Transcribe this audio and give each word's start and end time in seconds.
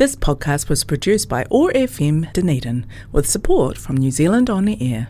This 0.00 0.15
podcast 0.15 0.69
was 0.69 0.85
produced 0.85 1.27
by 1.27 1.45
OAR 1.51 1.69
FM 1.73 2.31
Dunedin 2.31 2.85
with 3.11 3.29
support 3.29 3.77
from 3.77 3.97
New 3.97 4.09
Zealand 4.09 4.49
On 4.49 4.63
the 4.63 4.77
Air. 4.81 5.09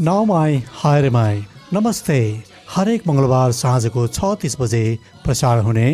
नाउमाई 0.00 0.56
हायरेमाई 0.82 1.38
नमस्ते 1.74 2.18
हरेक 2.74 3.06
मङ्गलबार 3.08 3.52
साँझको 3.58 4.06
छ 4.08 4.34
तिस 4.42 4.56
बजे 4.60 4.82
प्रसारण 5.24 5.62
हुने 5.70 5.88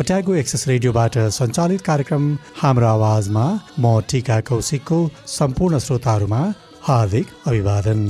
ओट्यागो 0.00 0.34
एक्सेस 0.34 0.66
रेडियोबाट 0.68 1.16
सञ्चालित 1.36 1.80
कार्यक्रम 1.86 2.22
हाम्रो 2.60 2.86
आवाजमा 2.86 3.42
म 3.78 4.00
टिका 4.10 4.38
कौशिकको 4.48 4.98
सम्पूर्ण 5.28 5.78
श्रोताहरूमा 5.86 6.38
हार्दिक 6.86 7.26
अभिवादन। 7.48 8.00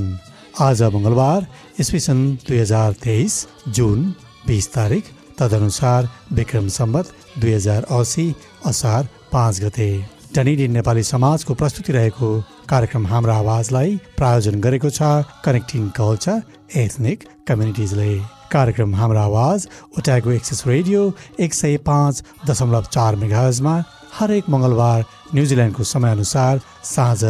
आज 0.67 0.83
मङ्गलबार 0.95 1.47
इस्वी 1.83 2.01
सन् 2.07 2.23
दुई 2.47 2.59
हजार 2.59 2.93
तेइस 3.03 3.35
जुन 3.75 4.05
बिस 4.47 4.73
तारिक 4.75 5.11
तदनुसार 5.39 6.09
विक्रम 6.39 6.69
सम्बत 6.79 7.13
दुई 7.41 7.53
हजार 7.53 7.91
असी 7.99 8.27
असार 8.71 9.09
पाँच 9.33 9.61
गते। 9.65 9.91
डनिडी 10.35 10.69
नेपाली 10.79 11.03
समाजको 11.05 11.55
प्रस्तुति 11.61 11.93
रहेको 11.93 12.29
कार्यक्रम 12.71 13.07
हाम्रो 13.07 13.33
आवाजलाई 13.43 13.97
प्रायोजन 14.19 14.61
गरेको 14.65 14.91
छ 14.91 15.11
कनेक्टिङ 15.45 15.89
कल्चर 15.99 16.43
एथनिक 16.77 17.25
कम्युनिटिजले 17.49 18.12
कार्यक्रम 18.53 18.95
हाम्रो 18.95 19.19
आवाज 19.19 19.67
ओटाको 19.99 20.31
एक्सेस 20.31 20.62
रेडियो 20.67 21.01
एक 21.41 21.55
सय 21.55 21.77
पाँच 21.87 22.23
दशमलव 22.48 22.85
चार 22.93 23.17
मेगाजमा 23.17 23.75
हरेक 24.19 24.48
मङ्गलबार 24.51 25.05
न्युजिल्यान्डको 25.35 25.85
समयअनुसार 25.85 26.61
साँझ 26.85 27.21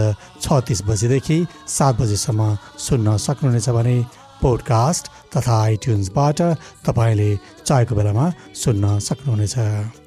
छ 0.42 0.60
तिस 0.68 0.82
बजेदेखि 0.86 1.38
सात 1.68 2.00
बजेसम्म 2.00 2.46
सुन्न 2.78 3.16
सक्नुहुनेछ 3.16 3.68
भने 3.68 3.96
पोडकास्ट 4.42 5.10
तथा 5.36 5.56
आइट्युन्सबाट 5.62 6.42
तपाईँले 6.86 7.30
चाहेको 7.66 7.94
बेलामा 7.94 8.30
सुन्न 8.62 8.98
सक्नुहुनेछ। 8.98 9.56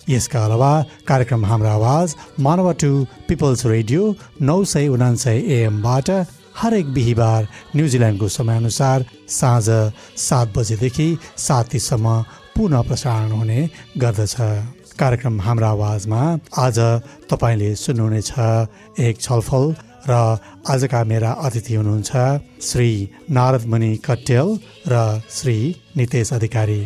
यसका 0.09 0.45
अलावा 0.45 0.71
कार्यक्रम 1.07 1.45
हाम्रो 1.45 1.69
आवाज 1.69 2.15
मानव 2.39 2.71
टु 2.81 2.91
पिपल्स 3.27 3.65
रेडियो 3.65 4.15
नौ 4.41 4.63
सय 4.73 4.87
उनान्सय 4.87 5.43
एएमबाट 5.57 6.09
हरेक 6.57 6.93
बिहिबार 6.93 7.47
न्युजिल्यान्डको 7.75 8.27
समयअनुसार 8.29 9.05
साँझ 9.29 9.67
सात 10.19 10.53
बजेदेखि 10.57 11.07
सात 11.37 11.67
तिससम्म 11.71 12.21
पुनः 12.55 12.81
प्रसारण 12.87 13.31
हुने 13.31 13.59
गर्दछ। 13.97 14.35
कार्यक्रम 14.99 15.41
हाम्रो 15.41 15.67
आवाजमा 15.67 16.21
आज 16.57 16.79
तपाईँले 17.31 17.73
सुन्नुहुनेछ 17.75 18.31
एक 18.99 19.21
छलफल 19.21 19.75
र 20.09 20.13
आजका 20.69 21.03
मेरा 21.03 21.31
अतिथि 21.45 21.73
हुनुहुन्छ 21.75 22.11
श्री 22.63 22.89
नारदमणि 23.31 23.95
कट्यल 24.05 24.47
र 24.87 25.21
श्री 25.29 25.57
नितेश 25.97 26.33
अधिकारी। 26.33 26.81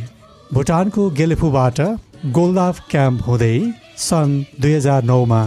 भुटानको 0.53 1.09
गेलेफुबाट 1.19 1.79
गोलदाफ 2.35 2.79
क्याम्प 2.91 3.21
हुँदै 3.27 3.57
सन् 4.07 4.43
दुई 4.61 4.73
हजार 4.73 5.03
नौमा 5.03 5.41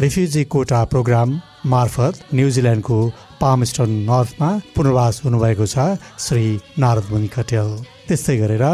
रिफ्युजी 0.00 0.44
कोटा 0.52 0.84
प्रोग्राम 0.92 1.40
मार्फत 1.66 2.14
न्युजिल्यान्डको 2.34 2.98
पामस्टन 3.40 3.90
नर्थमा 4.08 4.50
पुनर्वास 4.76 5.20
हुनुभएको 5.24 5.66
छ। 5.66 5.76
श्री 6.18 6.46
नारदमुनि 6.78 7.28
कटेल। 7.28 7.68
त्यस्तै 8.08 8.36
गरेर 8.38 8.64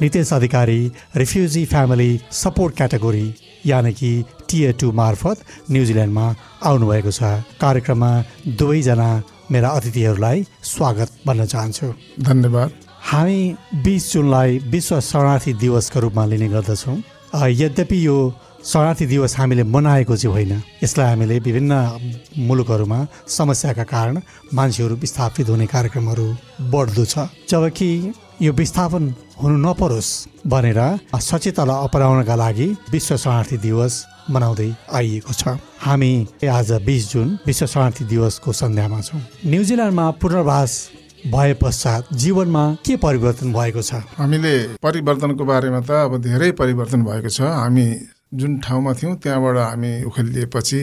Nitesh 0.00 0.32
Adhikari 0.32 0.80
refugee 1.16 1.64
family 1.64 2.10
support 2.32 2.76
category 2.76 3.26
यानि 3.66 3.92
कि 3.92 4.12
टियर 4.48 4.72
टू 4.80 4.92
मार्फत 4.92 5.38
न्युजिल्यान्डमा 5.70 6.26
आउनुभएको 6.68 7.10
छ। 7.10 7.22
कार्यक्रममा 7.60 8.12
दुवैजना 8.58 9.10
मेरा 9.50 9.68
अतिथिहरूलाई 9.70 10.38
स्वागत 10.64 11.08
भन्न 11.26 11.46
चाहन्छु। 11.46 11.86
धन्यवाद। 12.22 12.70
हामी 13.10 13.40
बिस 13.84 14.12
जुनलाई 14.12 14.58
विश्व 14.72 15.00
शरणार्थी 15.02 15.52
दिवसको 15.62 16.00
रूपमा 16.00 16.24
लिने 16.26 16.48
गर्दछौँ। 16.48 16.96
यद्यपि 17.34 17.98
यो 18.06 18.16
शरणार्थी 18.64 19.06
दिवस 19.06 19.36
हामीले 19.36 19.62
मनाएको 19.66 20.16
चाहिँ 20.16 20.32
होइन। 20.34 20.52
यसलाई 20.82 21.08
हामीले 21.08 21.38
विभिन्न 21.38 21.72
मुलुकहरूमा 22.46 22.98
समस्याका 23.28 23.84
कारण 23.84 24.20
मान्छेहरू 24.54 24.94
विस्थापित 24.96 25.48
हुने 25.48 25.66
कार्यक्रमहरू 25.66 26.26
बढ्दो 26.70 27.04
छ। 27.04 27.26
जबकि 27.50 27.90
यो 28.42 28.52
विस्थापन 28.52 29.14
हुनु 29.42 29.56
नपरोस् 29.66 30.10
भनेर 30.46 30.80
सचेतता 31.18 31.74
अपनाउनका 31.86 32.34
लागि 32.34 32.66
विश्व 32.92 33.16
शरणार्थी 33.16 33.56
दिवस 33.58 33.92
मनाउँदै 34.30 34.70
आइएको 34.94 35.32
छ। 35.32 35.58
हामी 35.82 36.12
आज 36.46 36.72
बिस 36.86 37.10
जुन 37.12 37.38
विश्व 37.46 37.66
शरणार्थी 37.66 38.04
दिवसको 38.04 38.52
सन्ध्यामा 38.52 39.00
छौँ। 39.00 39.20
न्युजिल्यान्डमा 39.46 40.10
पुनर्वास 40.22 40.72
भए 41.26 41.52
पश्चात 41.54 42.14
जीवनमा 42.14 42.64
के 42.86 42.96
परिवर्तन 42.96 43.52
भएको 43.52 43.82
छ? 43.82 43.94
हामीले 44.18 44.54
परिवर्तनको 44.82 45.44
बारेमा 45.44 45.80
त 45.80 45.90
अब 46.06 46.22
धेरै 46.22 46.50
परिवर्तन 46.58 47.02
भएको 47.02 47.28
छ। 47.28 47.40
हामी 47.42 47.86
जुन 48.32 48.58
ठाउँमा 48.64 48.92
थियौँ 48.94 49.16
त्यहाँबाट 49.22 49.56
हामी 49.58 49.92
उखेलिएपछि 50.08 50.80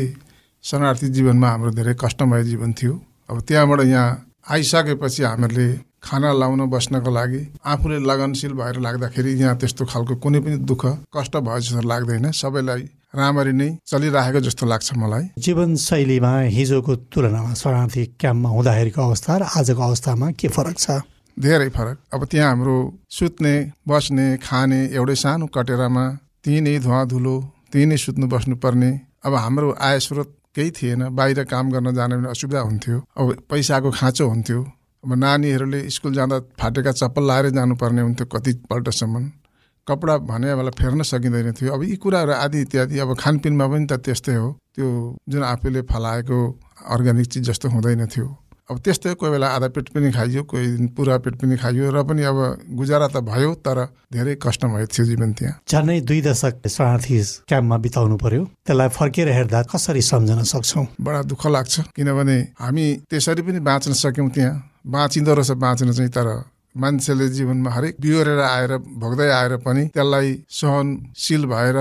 शरणार्थी 0.63 1.07
जीवनमा 1.09 1.49
हाम्रो 1.49 1.71
धेरै 1.71 1.93
कष्टमय 2.03 2.43
जीवन 2.43 2.73
थियो। 2.73 2.93
अब 3.29 3.41
त्यहाँबाट 3.41 3.81
यहाँ 3.85 4.07
आइसकेपछि 4.49 5.23
हामीहरूले 5.23 5.67
खाना 6.03 6.31
लाउन 6.31 6.61
बस्नको 6.69 7.11
लागि 7.11 7.41
आफूले 7.65 7.97
लगनशील 8.05 8.53
भएर 8.53 8.79
लाग्दाखेरि 8.79 9.31
यहाँ 9.33 9.57
त्यस्तो 9.57 9.85
खालको 9.85 10.15
कुनै 10.23 10.39
पनि 10.39 10.57
दुःख 10.69 10.85
कष्ट 11.15 11.35
भए 11.37 11.59
जस्तो 11.59 11.81
लाग्दैन। 11.89 12.31
सबैलाई 12.31 12.81
राम्ररी 13.15 13.53
नै 13.53 13.69
चलिरहेको 13.87 14.39
जस्तो 14.45 14.65
लाग्छ 14.65 14.93
मलाई। 14.97 15.25
जीवनशैलीमा 15.41 16.33
हिजोको 16.55 16.95
तुलनामा 17.11 17.53
शरणार्थी 17.53 18.05
क्याम्पमा 18.21 18.49
हुँदाखेरिको 18.49 19.01
अवस्था 19.01 19.37
र 19.37 19.43
आजको 19.57 19.81
अवस्थामा 19.81 20.31
के 20.39 20.47
फरक 20.47 20.77
छ? 20.77 21.01
धेरै 21.37 21.69
फरक। 21.69 21.97
अब 22.13 22.25
त्यहाँ 22.25 22.49
हाम्रो 22.49 22.77
सुत्ने 23.09 23.55
बस्ने 23.87 24.27
खाने 24.37 24.79
एउटै 24.93 25.15
सानो 25.15 25.45
कटेरामा 25.47 26.05
त्यहीँ 26.43 26.61
नै 26.61 26.77
धुवा 26.79 27.03
धुलो 27.11 27.35
त्यहीँ 27.71 27.87
नै 27.87 27.97
सुत्नु 27.97 28.27
बस्नु 28.27 28.55
पर्ने। 28.63 28.89
अब 29.25 29.33
हाम्रो 29.35 29.71
आय 29.79 29.99
स्रोत 29.99 30.29
केही 30.55 30.71
थिएन। 30.71 31.01
बाहिर 31.15 31.43
काम 31.43 31.71
गर्न 31.71 31.93
जाने 31.95 32.17
भने 32.17 32.29
असुविधा 32.29 32.59
हुन्थ्यो। 32.59 32.97
अब 33.17 33.27
पैसाको 33.49 33.89
खाँचो 33.91 34.27
हुन्थ्यो। 34.29 34.59
अब 35.03 35.13
नानीहरूले 35.15 35.79
स्कुल 35.89 36.13
जाँदा 36.13 36.39
फाटेका 36.59 36.91
चप्पल 36.91 37.23
लाएर 37.27 37.49
जानुपर्ने 37.55 38.01
हुन्थ्यो 38.01 38.25
कतिपल्टसम्म 38.33 39.15
कपडा 39.87 40.15
भने 40.29 40.55
बेला 40.55 40.71
फेर्न 40.79 41.01
सकिँदैन 41.03 41.51
थियो। 41.57 41.73
अब 41.73 41.83
यी 41.83 41.95
कुराहरू 41.95 42.33
आदि 42.33 42.59
इत्यादि। 42.61 42.99
अब 42.99 43.15
खानपिनमा 43.19 43.65
पनि 43.67 43.85
त 43.85 43.93
त्यस्तै 44.05 44.35
हो। 44.35 44.47
त्यो 44.75 44.87
जुन 45.29 45.43
आफूले 45.43 45.81
फलाएको 45.91 46.37
अर्ग्यानिक 46.93 47.27
चिज 47.27 47.43
जस्तो 47.49 47.69
हुँदैन 47.69 48.05
थियो। 48.07 48.27
अब 48.69 48.77
त्यस्तै 48.85 49.13
कोही 49.17 49.31
बेला 49.31 49.47
आधा 49.49 49.67
पेट 49.73 49.87
पनि 49.93 50.11
खाइयो 50.13 50.43
कोही 50.45 50.65
दिन 50.77 50.87
पुरा 50.93 51.17
पेट 51.25 51.35
पनि 51.41 51.55
खाइयो 51.57 51.89
र 51.89 52.03
पनि 52.05 52.23
अब 52.29 52.39
गुजारा 52.77 53.07
त 53.09 53.17
भयो 53.25 53.53
तर 53.65 53.77
धेरै 54.13 54.35
कष्टमय 54.37 54.85
थियो 54.93 55.05
जीवन 55.05 55.31
त्यहाँ। 55.33 55.55
झन्डै 55.65 55.99
दुई 56.05 56.21
दशक 56.21 56.67
शरणार्थी 56.67 57.17
क्याम्पमा 57.49 57.77
बिताउनु 57.85 58.17
पर्यो। 58.21 58.43
त्यसलाई 58.65 58.89
फर्केर 58.93 59.27
हेर्दा 59.37 59.61
कसरी 59.73 60.01
सम्झन 60.01 60.43
सक्छौ? 60.53 60.83
बडा 61.01 61.21
दुःख 61.31 61.43
लाग्छ 61.47 61.75
किनभने 61.97 62.37
हामी 62.61 62.85
त्यसरी 63.09 63.41
पनि 63.41 63.59
बाँच्न 63.65 63.93
सक्यौँ 63.97 64.29
त्यहाँ। 64.29 64.53
बाँचिँदो 64.85 65.33
रहेछ 65.33 65.51
बाँच्न 65.65 65.91
चाहिँ 65.91 66.11
तर 66.13 66.29
मान्छेले 66.77 67.27
जीवनमा 67.29 67.69
हरेक 67.73 67.95
बिहोरेर 67.99 68.39
आएर 68.39 68.71
भोग्दै 69.01 69.29
आएर 69.33 69.55
पनि 69.65 69.83
त्यसलाई 69.89 70.29
सहनशील 70.47 71.45
भएर 71.49 71.77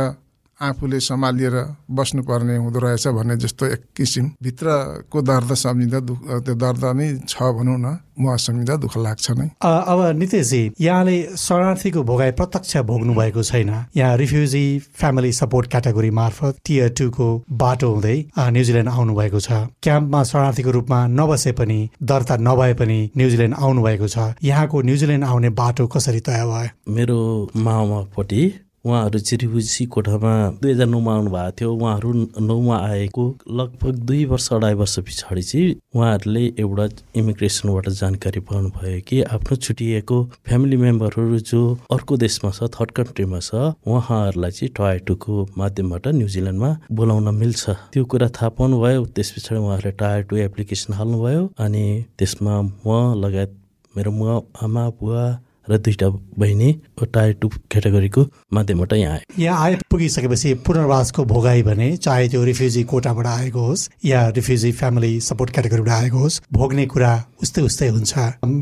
आफूले 0.61 1.01
सम्हालिएर 1.01 1.55
बस्नुपर्ने 1.91 2.57
हुँदो 2.57 2.79
रहेछ 2.79 3.07
भन्ने 3.09 3.37
जस्तो 3.37 3.67
एक 3.67 3.83
किसिम 3.97 4.31
भित्रको 4.43 5.23
दर्द 5.23 5.55
सम्झिँदा 5.55 6.01
दुःख 6.01 6.21
त्यो 6.45 6.55
दर्द 6.55 6.85
नै 6.99 7.09
छ 7.29 7.43
भनौँ 7.59 7.79
न 7.79 7.99
म 8.19 8.37
सम्झिँदा 8.37 8.77
दुःख 8.83 8.97
लाग्छ 8.99 9.31
नै। 9.31 9.47
अब 9.63 10.01
नितेशजी 10.19 10.63
यहाँले 10.81 11.17
शरणार्थीको 11.39 12.03
भोगाई 12.03 12.31
प्रत्यक्ष 12.35 12.77
भोग्नु 12.91 13.15
भएको 13.15 13.43
छैन। 13.43 13.71
यहाँ 13.97 14.17
रिफ्युजी 14.17 14.65
फ्यामिली 14.99 15.33
सपोर्ट 15.33 15.71
क्याटेगोरी 15.71 16.11
मार्फत 16.11 16.59
टियर 16.67 16.89
टूको 16.99 17.29
बाटो 17.63 17.93
हुँदै 17.95 18.19
न्युजिल्यान्ड 18.39 18.91
आउनु 18.91 19.15
भएको 19.15 19.41
छ। 19.41 19.63
क्याम्पमा 19.83 20.23
शरणार्थीको 20.25 20.71
रूपमा 20.71 21.07
नबसे 21.07 21.53
पनि 21.55 21.79
दर्ता 22.03 22.37
नभए 22.43 22.75
पनि 22.75 22.99
न्युजिल्यान्ड 23.17 23.55
आउनु 23.55 23.83
भएको 23.83 24.09
छ। 24.09 24.35
यहाँको 24.43 24.83
न्युजिल्यान्ड 24.83 25.25
आउने 25.25 25.51
बाटो 25.63 25.87
कसरी 25.87 26.21
तय 26.21 26.43
भयो? 26.51 26.71
मेरो 26.91 27.19
मामापट्टि 27.57 28.43
उहाँहरू 28.89 29.19
चिरिबुजी 29.29 29.85
कोठामा 29.95 30.33
दुई 30.63 30.73
हजार 30.73 30.89
नौमा 30.89 31.13
आउनु 31.15 31.31
भएको 31.31 31.53
थियो। 31.59 31.71
उहाँहरू 31.75 32.11
नौमा 32.49 32.77
आएको 32.89 33.25
लगभग 33.61 33.95
दुई 34.09 34.25
वर्ष 34.33 34.49
अढाई 34.53 34.75
वर्ष 34.81 34.99
पछाडि 35.07 35.43
चाहिँ 35.43 35.75
उहाँहरूले 35.95 36.45
एउटा 36.63 36.87
इमिग्रेसनबाट 37.21 37.89
जानकारी 38.01 38.41
पाउनु 38.49 38.69
भयो 38.77 39.01
कि 39.09 39.23
आफ्नो 39.37 39.57
छुटिएको 39.65 40.17
फ्यामिली 40.47 40.77
मेम्बरहरू 40.85 41.39
जो 41.51 41.61
अर्को 41.93 42.17
देशमा 42.25 42.51
छ 42.57 42.71
थर्ड 42.75 42.91
कन्ट्रीमा 42.99 43.41
छ 43.49 43.75
उहाँहरूलाई 43.87 44.51
चाहिँ 44.59 44.99
टु 45.07 45.47
माध्यमबाट 45.59 46.07
न्युजिल्यान्डमा 46.19 46.71
बोलाउन 46.99 47.29
मिल्छ। 47.35 47.71
त्यो 47.93 48.05
कुरा 48.11 48.29
थाहा 48.37 48.49
पाउनुभयो। 48.59 49.05
त्यस 49.15 49.29
पछाडि 49.35 49.61
उहाँहरूले 49.61 49.93
टायर 50.01 50.23
टू 50.31 50.37
एप्लिकेसन 50.47 50.93
हाल्नुभयो। 50.99 51.43
अनि 51.59 51.85
त्यसमा 52.19 52.55
म 52.87 52.89
लगायत 53.23 53.53
मेरो 53.95 54.11
म 54.13 54.23
आमा 54.65 54.85
बुवा 54.99 55.25
र 55.71 55.77
दुईवटा 55.79 56.09
बहिनी 56.39 56.73
टायर 57.15 57.33
टू 57.41 57.49
क्याटेगोरीको 57.49 58.23
माध्यमबाट 58.55 58.93
यहाँ 58.93 59.15
आयो 59.15 59.43
यहाँ 59.43 59.65
आइपुगिसकेपछि 59.65 60.55
पुनर्वासको 60.67 61.25
भोगाई 61.25 61.63
भने 61.63 61.89
चाहे 61.97 62.29
त्यो 62.29 62.45
रिफ्युजी 62.45 62.83
कोटाबाट 62.91 63.27
आएको 63.27 63.61
होस् 63.67 63.89
या 64.05 64.29
रिफ्युजी 64.37 64.73
फ्यामिली 64.73 65.13
सपोर्ट 65.21 65.51
क्याटेगोरीबाट 65.53 65.95
आएको 65.95 66.19
होस् 66.19 66.41
भोग्ने 66.53 66.87
कुरा 66.87 67.13
उस्तै 67.43 67.63
उस्तै 67.63 67.89
हुन्छ। 67.89 68.13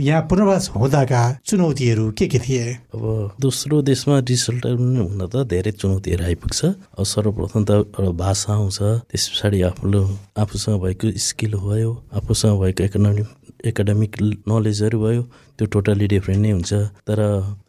यहाँ 0.02 0.22
पुनर्वास 0.30 0.68
हुँदाका 0.76 1.22
चुनौतीहरू 1.46 2.10
के 2.18 2.26
के 2.26 2.38
थिए? 2.38 2.64
अब 2.94 3.36
दोस्रो 3.40 3.80
देशमा 3.82 4.18
रिजल्ट 4.28 4.66
हुन 4.66 5.26
त 5.26 5.46
धेरै 5.48 5.72
चुनौतीहरू 5.72 6.24
आइपुग्छ। 6.24 6.60
सर्वप्रथम 7.06 7.64
त 7.64 7.70
एउटा 7.70 8.10
भाषा 8.20 8.52
आउँछ 8.52 8.78
त्यस 9.08 9.24
पछाडि 9.32 9.62
आफ्नो 9.70 10.02
आफूसँग 10.38 10.80
भएको 10.82 11.06
स्किल 11.18 11.54
भयो 11.64 11.90
आफूसँग 12.14 12.60
भएको 12.60 12.84
इकोनोमिक 12.84 13.26
एकाडेमिक 13.66 14.12
नलेजहरू 14.48 14.98
भयो 15.00 15.22
त्यो 15.58 15.66
टोटल्ली 15.74 16.06
डिफ्रेन्ट 16.06 16.40
नै 16.42 16.50
हुन्छ। 16.50 16.72
तर 17.08 17.18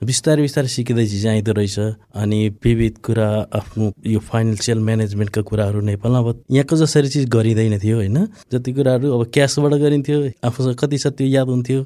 बिस्तारै 0.04 0.42
बिस्तारै 0.42 0.70
सिकिँदै 0.70 1.06
जाँदो 1.06 1.52
रहेछ। 1.58 1.78
अनि 2.16 2.40
विविध 2.64 2.96
कुरा 3.06 3.28
आफ्नो 3.60 3.86
यो 4.06 4.20
फाइनेन्सियल 4.20 4.80
म्यानेजमेन्टका 4.80 5.42
कुराहरू 5.50 5.82
नेपालमा 5.92 6.20
अब 6.20 6.28
यहाँको 6.52 6.76
जसरी 6.78 7.08
चिज 7.10 7.26
गरिँदैन 7.30 7.78
थियो 7.80 7.96
होइन? 7.98 8.18
जति 8.52 8.72
कुराहरू 8.74 9.08
अब 9.16 9.22
क्यासबाट 9.34 9.74
गरिन्थ्यो 9.84 10.18
आफूसँग 10.44 10.76
कति 10.76 10.98
छ 10.98 11.08
त्यो 11.18 11.28
याद 11.28 11.48
हुन्थ्यो। 11.48 11.82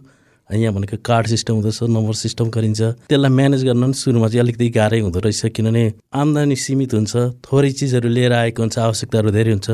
यहाँ 0.51 0.73
भनेको 0.73 0.97
कार्ड 0.99 1.27
सिस्टम 1.27 1.53
हुँदैछ 1.55 1.79
नम्बर 1.83 2.13
सिस्टम 2.15 2.49
गरिन्छ। 2.51 2.81
त्यसलाई 3.07 3.31
म्यानेज 3.31 3.63
गर्न 3.65 3.81
पनि 3.83 3.93
सुरुमा 3.93 4.27
चाहिँ 4.27 4.43
अलिकति 4.43 4.69
गाह्रै 4.69 4.99
हुँदो 4.99 5.19
रहेछ 5.19 5.45
किनभने 5.55 5.83
आम्दानी 6.11 6.55
सीमित 6.55 6.93
हुन्छ 6.93 7.13
थोरै 7.45 7.71
चिजहरू 7.71 8.09
लिएर 8.09 8.33
आएको 8.33 8.61
हुन्छ 8.61 8.77
आवश्यकताहरू 8.79 9.31
धेरै 9.31 9.51
हुन्छ। 9.51 9.69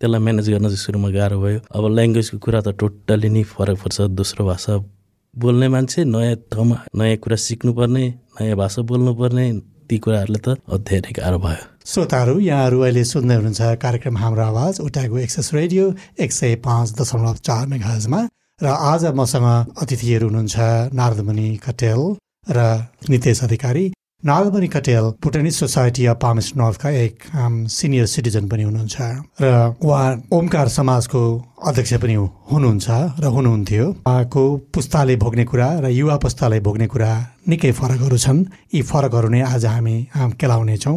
त्यसलाई 0.00 0.20
म्यानेज 0.20 0.46
गर्न 0.50 0.66
चाहिँ 0.72 0.82
सुरुमा 0.84 1.08
गाह्रो 1.12 1.40
भयो। 1.40 1.58
अब 1.68 1.84
ल्याङ्ग्वेजको 1.96 2.38
कुरा 2.38 2.60
त 2.64 2.68
टोटल्ली 2.80 3.28
नै 3.28 3.42
फरक 3.52 3.76
पर्छ 3.82 4.00
दोस्रो 4.16 4.42
भाषा 4.46 4.72
बोल्ने 5.34 5.68
मान्छे 5.68 6.04
नयाँ 6.04 6.36
ठाउँमा 6.52 6.76
नयाँ 6.96 7.16
कुरा 7.20 7.36
सिक्नुपर्ने 7.36 8.04
नयाँ 8.40 8.56
भाषा 8.56 8.82
बोल्नुपर्ने 8.88 9.46
ती 9.88 9.96
कुराहरूले 9.98 10.40
त 10.40 10.48
धेरै 10.88 11.12
गाह्रो 11.12 11.38
भयो। 11.38 11.64
श्रोताहरू 11.82 12.38
यहाँहरू 12.38 12.78
अहिले 12.80 13.04
सुन्दै 13.04 13.34
हुनुहुन्छ 13.36 13.60
कार्यक्रम 13.82 14.16
हाम्रो 14.16 14.42
आवाज 14.42 14.80
उठाएको 14.80 15.18
एक्सेस 15.18 15.50
रेडियो 15.54 15.84
एक 16.20 16.32
सय 16.32 16.54
पाँच 16.64 17.00
दशमलव 17.00 17.36
चार 17.42 17.66
मेघाजमा 17.66 18.20
र 18.62 18.66
आज 18.66 19.04
मसँग 19.18 19.74
अतिथिहरू 19.82 20.26
हुनुहुन्छ 20.26 20.94
नारदमणि 20.94 21.48
कटेल 21.66 22.00
र 22.46 22.58
नितेश 23.10 23.42
अधिकारी। 23.44 23.84
नारदमणि 24.22 24.68
कटेल 24.68 25.04
भुटानिज 25.18 25.54
सोसाइटी 25.54 26.06
अफ 26.06 26.18
पामिस 26.22 26.50
नर्थका 26.56 26.90
एक 26.96 27.14
सिनियर 27.68 28.06
सिटिजन 28.06 28.46
पनि 28.48 28.62
हुनुहुन्छ 28.62 28.96
र 29.42 29.74
उहाँ 29.82 30.10
ओमकार 30.30 30.68
समाजको 30.78 31.22
अध्यक्ष 31.66 31.94
पनि 32.04 32.14
हुनुहुन्छ 32.52 32.86
र 33.18 33.24
हुनुहुन्थ्यो। 33.34 33.86
उहाँको 34.06 34.44
पुस्ताले 34.74 35.16
भोग्ने 35.18 35.44
कुरा 35.50 35.68
र 35.82 35.90
युवा 35.90 36.16
पुस्ताले 36.22 36.60
भोग्ने 36.62 36.86
कुरा 36.86 37.10
निकै 37.50 37.72
फरकहरू 37.74 38.16
छन्। 38.16 38.46
यी 38.74 38.82
फरकहरू 38.86 39.28
नै 39.34 39.42
आज 39.42 39.66
हामी 39.66 39.96
केलाउनेछौँ 40.38 40.96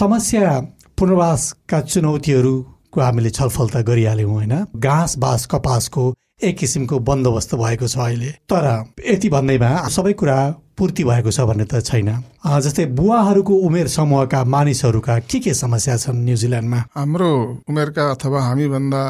समस्या 0.00 0.48
पुनर्वासका 0.96 1.80
चुनौतीहरूको 1.92 3.00
हामीले 3.00 3.30
छलफल 3.36 3.68
त 3.68 3.76
गरिहाल्यौँ 3.84 4.32
होइन? 4.32 4.54
घाँस 4.80 5.18
बाँस 5.20 5.46
कपासको 5.52 6.04
एक 6.42 6.56
किसिमको 6.58 6.98
बन्दोबस्त 6.98 7.54
भएको 7.54 7.86
छ 7.88 7.98
अहिले। 7.98 8.30
तर 8.50 8.66
यति 9.08 9.28
भन्दैमा 9.28 9.70
सबै 9.88 10.12
कुरा 10.20 10.38
पूर्ति 10.78 11.04
भएको 11.04 11.30
छ 11.30 11.40
भन्ने 11.48 11.64
त 11.64 11.80
छैन। 11.84 12.10
जस्तै 12.42 12.84
बुवाहरूको 12.98 13.54
उमेर 13.66 13.88
समूहका 13.88 14.44
मानिसहरूका 14.44 15.18
के 15.30 15.38
के 15.38 15.54
समस्या 15.54 15.96
छन् 15.96 16.24
न्युजिल्यान्डमा? 16.24 16.80
हाम्रो 16.96 17.30
उमेरका 17.68 18.10
अथवा 18.10 18.40
हामीभन्दा 18.42 19.02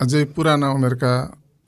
अझै 0.00 0.24
पुराना 0.36 0.70
उमेरका 0.70 1.12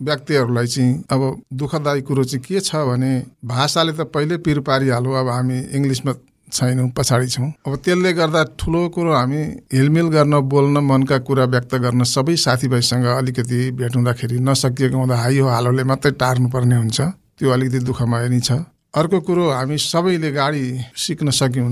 व्यक्तिहरूलाई 0.01 0.67
चाहिँ 0.67 1.05
अब 1.13 1.21
दुःखदायी 1.61 2.03
कुरो 2.09 2.25
चाहिँ 2.25 2.45
के 2.45 2.61
छ 2.61 2.71
भने 2.89 3.13
भाषाले 3.45 3.93
त 3.93 4.01
पहिल्यै 4.15 4.39
पिर 4.47 4.61
पारिहाल्यो 4.69 5.13
अब 5.13 5.29
हामी 5.29 5.59
इङ्ग्लिसमा 5.77 6.13
छैनौँ 6.53 6.89
पछाडि 6.97 7.27
छौँ। 7.27 7.49
अब 7.67 7.77
त्यसले 7.85 8.13
गर्दा 8.13 8.43
ठुलो 8.59 8.89
कुरो 8.95 9.13
हामी 9.13 9.41
हिलमिल 9.73 10.09
गर्न 10.11 10.41
बोल्न 10.51 10.79
मनका 10.85 11.19
कुरा 11.27 11.45
व्यक्त 11.53 11.75
गर्न 11.85 12.03
सबै 12.07 12.37
साथीभाइसँग 12.37 13.07
अलिकति 13.13 13.61
भेट 13.79 13.97
हुँदाखेरि 13.97 14.39
नसकिएको 14.41 14.97
हुँदा 14.97 15.17
हाइयो 15.17 15.47
हालोले 15.49 15.85
मात्रै 15.85 16.13
टार्नुपर्ने 16.21 16.77
हुन्छ। 16.77 17.01
त्यो 17.39 17.51
अलिकति 17.51 17.79
दुःखमय 17.89 18.29
नै 18.29 18.41
छ। 18.41 18.53
अर्को 18.91 19.21
कुरो 19.23 19.45
हामी 19.51 19.77
सबैले 19.81 20.31
गाडी 20.33 20.65
सिक्न 20.97 21.31
सक्यौँ 21.31 21.71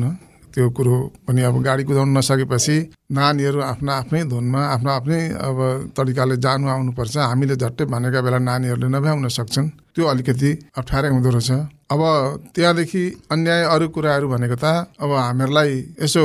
त्यो 0.58 0.70
कुरो 0.75 0.96
पनि 1.22 1.43
अब 1.46 1.56
गाडी 1.62 1.82
कुदाउन 1.87 2.10
नसकेपछि 2.19 2.76
नानीहरू 3.14 3.60
आफ्ना 3.62 3.93
आफ्नै 4.02 4.22
धुनमा 4.26 4.60
आफ्नो 4.75 4.90
आफ्नै 4.90 5.20
अब 5.38 5.58
तरिकाले 5.94 6.37
जानु 6.43 6.66
आउनुपर्छ। 6.75 7.14
हामीले 7.31 7.55
झट्टै 7.62 7.84
भनेका 7.94 8.20
बेला 8.26 8.38
नानीहरूले 8.43 8.88
नभ्याउन 8.90 9.28
सक्छन्। 9.38 9.69
त्यो 9.94 10.05
अलिकति 10.12 10.50
अप्ठ्यारै 10.78 11.08
हुँदो 11.14 11.31
रहेछ। 11.31 11.50
अब 11.94 12.00
त्यहाँदेखि 12.55 13.02
अन्याय 13.32 13.62
अरू 13.75 13.87
कुराहरू 13.94 14.26
भनेको 14.34 14.56
त 14.58 14.66
अब 14.99 15.10
हामीहरूलाई 15.14 15.70
यसो 16.02 16.22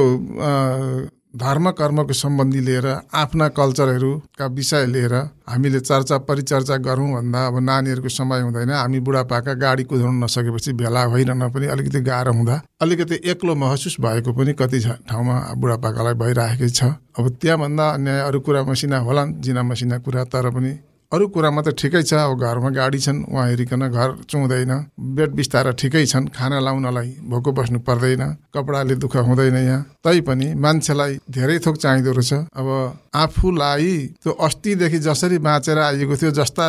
धर्म 1.33 1.69
कर्मको 1.71 2.13
सम्बन्धी 2.13 2.59
लिएर 2.59 2.85
आफ्ना 3.13 3.47
कल्चरहरूका 3.49 4.45
विषय 4.47 4.85
लिएर 4.85 5.13
हामीले 5.49 5.79
चर्चा 5.79 6.17
परिचर्चा 6.29 6.77
गरौँ 6.77 7.09
भन्दा 7.13 7.45
अब 7.47 7.57
नानीहरूको 7.59 8.09
समय 8.09 8.41
हुँदैन। 8.41 8.69
हामी 8.71 8.99
बुढापाका 8.99 9.53
गाडी 9.53 9.83
कुदाउन 9.83 10.23
नसकेपछि 10.23 10.73
भेला 10.73 11.05
भइरहन 11.07 11.49
पनि 11.49 11.67
अलिकति 11.73 12.01
गाह्रो 12.01 12.33
हुँदा 12.33 12.61
अलिकति 12.81 13.19
एक्लो 13.25 13.55
महसुस 13.55 13.95
भएको 13.99 14.33
पनि 14.33 14.53
कति 14.53 14.79
ठाउँमा 15.09 15.35
बुढापाकालाई 15.57 16.13
भइरहेकै 16.21 16.69
छ। 16.69 16.83
अब 17.17 17.29
त्यहाँभन्दा 17.41 17.89
अन्याय 17.89 18.21
अरू 18.21 18.39
कुरा 18.39 18.63
मसिना 18.63 18.97
होलान् 18.99 19.33
जिना 19.41 19.63
मसिना 19.63 19.97
कुरा 20.05 20.23
तर 20.29 20.49
पनि 20.49 20.71
अरू 21.13 21.27
कुरामा 21.29 21.61
त 21.61 21.77
ठिकै 21.77 22.01
छ। 22.09 22.17
अब 22.17 22.41
घरमा 22.41 22.69
गाडी 22.73 22.99
छन् 22.99 23.19
उहाँ 23.29 23.45
हेरिकन 23.47 23.81
घर 23.85 24.09
चुहुँदैन। 24.25 24.73
बेड 24.97 25.29
बिस्तारा 25.37 25.71
ठिकै 25.77 26.05
छन् 26.09 26.33
खाना 26.33 26.57
लाउनलाई 26.57 27.09
भोको 27.29 27.51
बस्नु 27.53 27.79
पर्दैन 27.85 28.23
कपडाले 28.49 28.95
दुःख 28.97 29.15
हुँदैन 29.21 29.57
यहाँ। 29.61 29.81
तैपनि 30.01 30.47
मान्छेलाई 30.57 31.13
धेरै 31.29 31.57
थोक 31.61 31.75
चाहिँदो 31.77 32.11
रहेछ। 32.17 32.33
अब 32.33 32.67
आफूलाई 33.13 33.93
त्यो 34.25 34.31
अस्तिदेखि 34.41 34.99
जसरी 35.05 35.37
बाँचेर 35.37 35.77
आइएको 35.77 36.15
थियो 36.17 36.31
जस्ता 36.33 36.65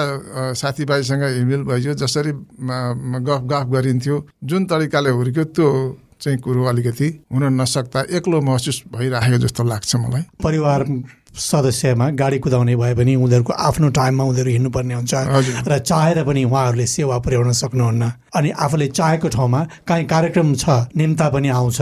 साथीभाइसँग 0.52 1.24
हिमेल 1.40 1.62
भइयो 1.64 1.94
जसरी 1.96 2.32
गफ 3.24 3.42
गफ 3.48 3.66
गरिन्थ्यो 3.72 4.16
जुन 4.44 4.64
तरिकाले 4.68 5.10
हुर्क्यो 5.16 5.44
त्यो 5.56 5.68
चाहिँ 6.20 6.38
कुरो 6.38 6.64
अलिकति 6.68 7.08
हुन 7.32 7.44
नसक्दा 7.60 8.00
एक्लो 8.12 8.40
महसुस 8.44 8.82
भइराखेको 8.92 9.38
जस्तो 9.40 9.62
लाग्छ 9.64 9.96
मलाई। 9.96 10.22
परिवार 10.44 10.80
सदस्यमा 11.34 12.08
गाडी 12.14 12.38
कुदाउने 12.38 12.74
भयो 12.76 12.94
भने 12.94 13.14
उनीहरूको 13.16 13.52
आफ्नो 13.52 13.88
टाइममा 13.90 14.24
उनीहरू 14.24 14.50
हिँड्नुपर्ने 14.50 14.94
हुन्छ 14.94 15.14
र 15.68 15.78
चाहेर 15.78 16.22
पनि 16.24 16.44
उहाँहरूले 16.44 16.86
सेवा 16.86 17.18
पुर्याउन 17.18 17.52
सक्नुहुन्न। 17.52 18.02
अनि 18.34 18.50
आफूले 18.50 18.86
चाहेको 18.88 19.28
ठाउँमा 19.28 19.60
काहीँ 19.88 20.06
कार्यक्रम 20.06 20.54
छ 20.54 20.94
निम्ता 20.96 21.28
पनि 21.30 21.48
आउँछ 21.48 21.80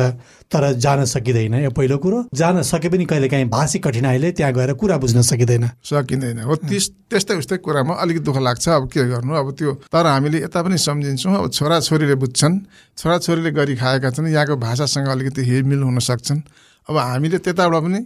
तर 0.53 0.73
जान 0.75 1.05
सकिँदैन। 1.05 1.55
यो 1.65 1.71
पहिलो 1.71 1.97
कुरो। 1.99 2.25
जान 2.33 2.63
सके 2.63 2.89
पनि 2.89 3.05
कहिले 3.05 3.29
काहीँ 3.29 3.49
भाषिक 3.49 3.85
कठिनाइले 3.85 4.33
त्यहाँ 4.33 4.53
गएर 4.53 4.73
कुरा 4.77 4.97
बुझ्न 4.97 5.23
सकिँदैन। 5.23 5.69
सकिँदैन। 5.85 6.39
हो 6.45 6.57
त्यस 6.57 6.89
त्यस्तै 7.09 7.35
उस्तै 7.37 7.57
कुरामा 7.65 7.95
अलिकति 7.95 8.25
दुःख 8.25 8.37
लाग्छ। 8.37 8.69
अब 8.69 8.89
के 8.89 9.05
गर्नु? 9.09 9.33
अब 9.33 9.53
त्यो 9.53 9.73
तर 9.93 10.07
हामीले 10.07 10.39
यता 10.45 10.63
पनि 10.63 10.79
सम्झिन्छौँ। 10.79 11.35
अब 11.35 11.51
छोराछोरीले 11.51 12.15
बुझ्छन्। 12.21 12.59
छोराछोरीले 12.99 13.51
गरी 13.53 13.77
खाएका 13.77 14.11
छन्। 14.13 14.29
यहाँको 14.29 14.57
भाषासँग 14.57 15.09
अलिकति 15.09 15.41
हिलमिल 15.45 15.83
हुन 15.83 15.99
सक्छन्। 16.01 16.41
अब 16.89 16.97
हामीले 16.97 17.39
त्यताबाट 17.39 17.83
पनि 17.83 18.01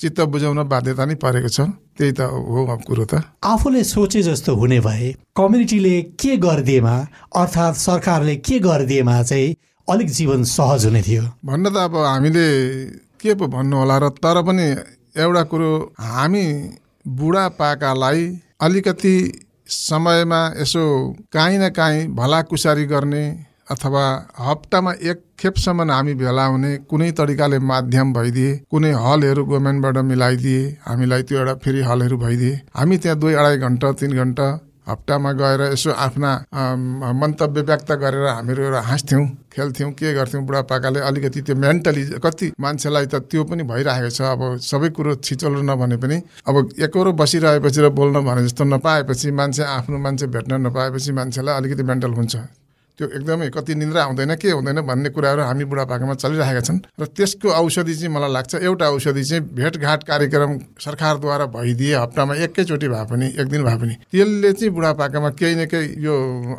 चित्त 0.00 0.20
बुझाउन 0.30 0.62
बाध्यता 0.68 1.04
नै 1.04 1.14
परेको 1.18 1.48
छ। 1.48 1.60
त्यही 1.98 2.12
त 2.14 2.20
हो 2.30 2.76
कुरो 2.86 3.04
त। 3.10 3.22
आफूले 3.42 3.82
सोचे 3.84 4.22
जस्तो 4.22 4.54
हुने 4.54 4.78
भए 4.80 5.08
कम्युनिटीले 5.34 5.94
के 6.14 6.36
गरिदिएमा 6.38 6.94
अर्थात् 7.34 7.76
सरकारले 7.76 8.36
के 8.46 8.58
गरिदिएमा 8.62 9.22
चाहिँ 9.22 9.56
अलिक 9.88 10.08
जीवन 10.10 10.44
सहज 10.46 10.84
हुने 10.86 11.02
थियो? 11.02 11.22
भन्न 11.44 11.64
त 11.74 11.76
अब 11.76 11.96
हामीले 11.96 12.46
के 13.18 13.34
पो 13.34 13.46
भन्नु 13.50 13.76
होला 13.76 13.96
र 13.98 14.08
तर 14.22 14.38
पनि 14.46 14.66
एउटा 15.18 15.42
कुरो 15.50 15.70
हामी 15.98 16.46
बुढापाकालाई 17.18 18.22
अलिकति 18.62 19.14
समयमा 19.66 20.40
यसो 20.60 20.84
काहीँ 21.34 21.58
न 21.58 21.68
काहीँ 21.74 22.06
भलाकुसारी 22.14 22.84
गर्ने 22.86 23.24
अथवा 23.70 24.04
हप्तामा 24.40 24.92
एक 25.10 25.18
खेपसम्म 25.40 25.90
हामी 25.90 26.14
भेला 26.20 26.44
हुने 26.46 26.76
कुनै 26.90 27.10
तरिकाले 27.18 27.58
माध्यम 27.70 28.12
भइदिए 28.12 28.54
कुनै 28.70 28.92
हलहरू 29.04 29.44
गभर्मेन्टबाट 29.44 29.96
मिलाइदिए 30.10 30.62
हामीलाई 30.86 31.22
त्यो 31.22 31.38
एउटा 31.38 31.54
फेरि 31.64 31.82
हलहरू 31.88 32.16
भइदिए। 32.18 32.60
हामी 32.76 32.96
त्यहाँ 32.98 33.18
दुई 33.18 33.34
अढाई 33.34 33.56
घन्टा 33.58 33.92
तिन 34.00 34.12
घन्टा 34.16 34.46
हप्तामा 34.88 35.30
गएर 35.36 35.62
यसो 35.62 35.90
आफ्ना 35.92 36.30
मन्तव्य 37.20 37.62
व्यक्त 37.68 37.90
गरेर 38.02 38.26
हामीहरू 38.26 38.62
एउटा 38.62 38.80
हाँस्थ्यौँ 38.80 39.24
खेल्थ्यौँ 39.52 39.90
के 39.92 40.12
गर्थ्यौँ 40.14 40.44
बुढापाकाले 40.46 41.00
अलिकति 41.04 41.40
त्यो 41.44 41.56
मेन्टली 41.56 42.04
कति 42.24 42.52
मान्छेलाई 42.56 43.06
त 43.06 43.20
त्यो 43.28 43.44
पनि 43.44 43.62
भइरहेको 43.68 44.10
छ। 44.10 44.20
अब 44.32 44.40
सबै 44.64 44.88
कुरो 44.96 45.14
छिचोलो 45.20 45.60
नभने 45.62 45.96
पनि 46.00 46.16
अब 46.48 46.56
एकरो 46.88 47.12
बसिरहेपछि 47.20 47.80
र 47.80 47.88
बोल्न 47.92 48.24
भने 48.24 48.44
जस्तो 48.48 48.64
नपाएपछि 48.64 49.30
मान्छे 49.30 49.62
आफ्नो 49.76 49.98
मान्छे 50.00 50.26
भेट्न 50.32 50.66
नपाएपछि 50.66 51.12
मान्छेलाई 51.12 51.54
अलिकति 51.54 51.82
मेन्टल 51.84 52.12
हुन्छ। 52.16 52.36
त्यो 52.98 53.08
एकदमै 53.08 53.48
कति 53.50 53.74
निन्द्रा 53.74 54.02
हुँदैन 54.04 54.34
के 54.36 54.50
हुँदैन 54.50 54.80
भन्ने 54.82 55.10
कुराहरू 55.10 55.42
हामी 55.42 55.64
बुढापाकामा 55.64 56.14
चलिरहेका 56.14 56.60
छन्। 56.60 56.78
र 57.00 57.04
त्यसको 57.06 57.48
औषधि 57.48 57.94
चाहिँ 57.94 58.14
मलाई 58.14 58.32
लाग्छ 58.32 58.54
एउटा 58.58 58.86
औषधि 58.90 59.24
चाहिँ 59.24 59.42
भेटघाट 59.54 60.02
कार्यक्रम 60.04 60.58
सरकारद्वारा 60.82 61.46
भइदिए 61.54 61.94
हप्तामा 61.94 62.34
एकैचोटि 62.44 62.88
भए 62.88 63.04
पनि 63.06 63.26
एक 63.38 63.46
दिन 63.48 63.62
भए 63.64 63.76
पनि 63.78 63.94
त्यसले 64.12 64.52
चाहिँ 64.52 64.74
बुढापाकामा 64.74 65.30
केही 65.38 65.54
न 65.54 65.66
केही 65.66 66.04
यो 66.04 66.14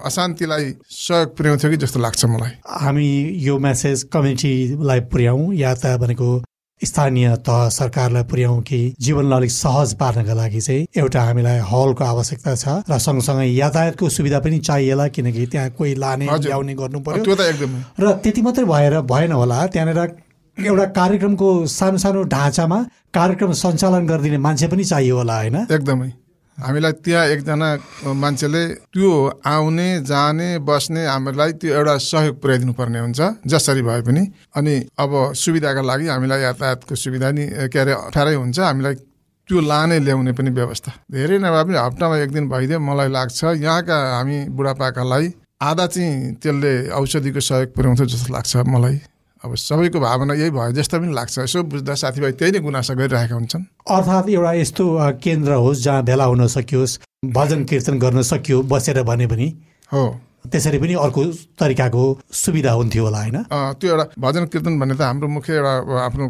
अशान्तिलाई 0.06 0.74
सहयोग 0.90 1.36
पुर्याउँथ्यो 1.38 1.72
कि 1.72 1.78
जस्तो 1.78 2.00
लाग्छ 2.00 2.26
मलाई। 2.26 2.52
हामी 2.66 3.10
यो 3.44 3.58
मेसेज 3.60 4.04
कम्युनिटीलाई 4.14 5.00
पुर्याउँ 5.12 5.54
या 5.56 5.74
त 5.76 5.98
भनेको 6.00 6.30
स्थानीय 6.86 7.36
तह 7.36 7.70
सरकारलाई 7.70 8.24
पुर्याउँ 8.24 8.62
कि 8.62 8.80
जीवनलाई 9.00 9.38
अलिक 9.38 9.52
सहज 9.52 9.94
पार्नका 9.94 10.34
लागि 10.34 10.62
चाहिँ 10.62 10.88
एउटा 10.98 11.22
हामीलाई 11.22 11.60
हलको 11.72 12.04
आवश्यकता 12.04 12.56
छ 12.56 12.68
र 12.90 12.98
सँगसँगै 13.00 13.46
यातायातको 13.46 14.10
सुविधा 14.10 14.40
पनि 14.40 14.60
चाहिएला 14.60 15.08
किनकि 15.08 15.46
त्यहाँ 15.48 15.70
कोही 15.70 15.96
लाने। 15.96 16.26
ल्याउने 16.26 16.74
गर्नु 16.76 17.00
पर्यो। 17.00 17.36
र 18.00 18.12
त्यति 18.24 18.42
मात्रै 18.42 18.66
भएर 18.66 19.00
भएन 19.02 19.32
होला 19.32 19.66
त्यहाँनिर 19.68 20.00
एउटा 20.58 20.86
कार्यक्रमको 20.96 21.50
सानो 21.68 21.98
सानो 21.98 22.24
ढाँचामा 22.24 22.80
कार्यक्रम 23.14 23.52
सञ्चालन 23.52 24.08
गरिदिने 24.08 24.38
मान्छे 24.38 24.68
पनि 24.68 24.84
चाहियो 24.84 25.18
होला 25.18 25.38
होइन? 25.38 25.56
एकदमै। 25.72 26.12
हामीलाई 26.60 26.92
त्यहाँ 27.04 27.26
एकजना 27.26 27.68
मान्छेले 28.14 28.64
त्यो 28.94 29.12
आउने 29.46 29.90
जाने 30.04 30.50
बस्ने 30.68 31.06
हामीलाई 31.06 31.52
त्यो 31.60 31.72
एउटा 31.76 31.96
सहयोग 31.98 32.36
पुर्याइदिनु 32.42 32.74
पर्ने 32.74 33.00
हुन्छ। 33.00 33.20
जसरी 33.48 33.82
भए 33.82 34.02
पनि। 34.08 34.24
अनि 34.58 34.76
अब 35.00 35.12
सुविधाका 35.34 35.82
लागि 35.82 36.08
हामीलाई 36.08 36.42
यातायातको 36.42 36.96
सुविधा 36.96 37.32
नि 37.32 37.46
के 37.72 37.80
अरे 37.80 37.92
अप्ठ्यारै 37.92 38.36
हुन्छ। 38.36 38.60
हामीलाई 38.60 38.96
त्यो 39.50 39.60
लाने 39.62 40.00
ल्याउने 40.00 40.32
पनि 40.38 40.50
व्यवस्था। 40.52 40.92
धेरै 41.12 41.38
नभए 41.40 41.64
पनि 41.64 41.78
हप्तामा 41.78 42.16
एक 42.18 42.32
दिन 42.32 42.50
भइदियो। 42.50 42.80
मलाई 42.80 43.10
लाग्छ 43.10 43.44
यहाँका 43.44 43.98
हामी 44.18 44.38
बुढापाकालाई 44.54 45.26
आधा 45.62 45.86
चाहिँ 45.88 46.36
त्यसले 46.42 46.74
औषधिको 46.92 47.40
सहयोग 47.40 47.70
पुर्याउँछ 47.76 48.02
जस्तो 48.02 48.34
लाग्छ 48.34 48.56
मलाई। 48.68 49.00
अब 49.44 49.56
सबैको 49.56 50.00
भावना 50.00 50.34
यही 50.36 50.52
भयो 50.52 50.72
जस्तो 50.76 51.00
पनि 51.00 51.14
लाग्छ। 51.14 51.40
यसो 51.40 51.64
बुझ्दा 51.64 51.94
साथीभाइ 51.96 52.32
त्यही 52.36 52.52
नै 52.52 52.60
गुनासो 52.60 52.94
गरिरहेका 52.96 53.36
हुन्छन्। 53.36 53.64
अर्थात् 53.88 54.30
एउटा 54.30 54.52
यस्तो 54.60 54.84
केन्द्र 55.24 55.52
होस् 55.64 55.84
जहाँ 55.84 56.04
भेला 56.04 56.26
हुन 56.28 56.48
सकियोस् 56.48 57.00
भजन 57.32 57.64
कीर्तन 57.64 57.96
गर्न 58.00 58.22
सकियो 58.22 58.58
बसेर 58.68 59.04
भने 59.04 59.28
पनि 59.32 59.48
हो। 59.92 60.04
त्यसरी 60.52 60.78
पनि 60.80 60.94
अर्को 61.00 61.24
तरिकाको 61.56 62.04
सुविधा 62.34 62.72
हुन्थ्यो 62.72 63.04
होला 63.04 63.20
होइन? 63.20 63.38
त्यो 63.80 63.88
एउटा 63.92 64.06
भजन 64.20 64.44
कीर्तन 64.52 64.80
भन्ने 64.80 64.96
त 64.96 65.02
हाम्रो 65.08 65.28
मुख्य 65.28 65.54
एउटा 65.56 65.74
आफ्नो 66.04 66.26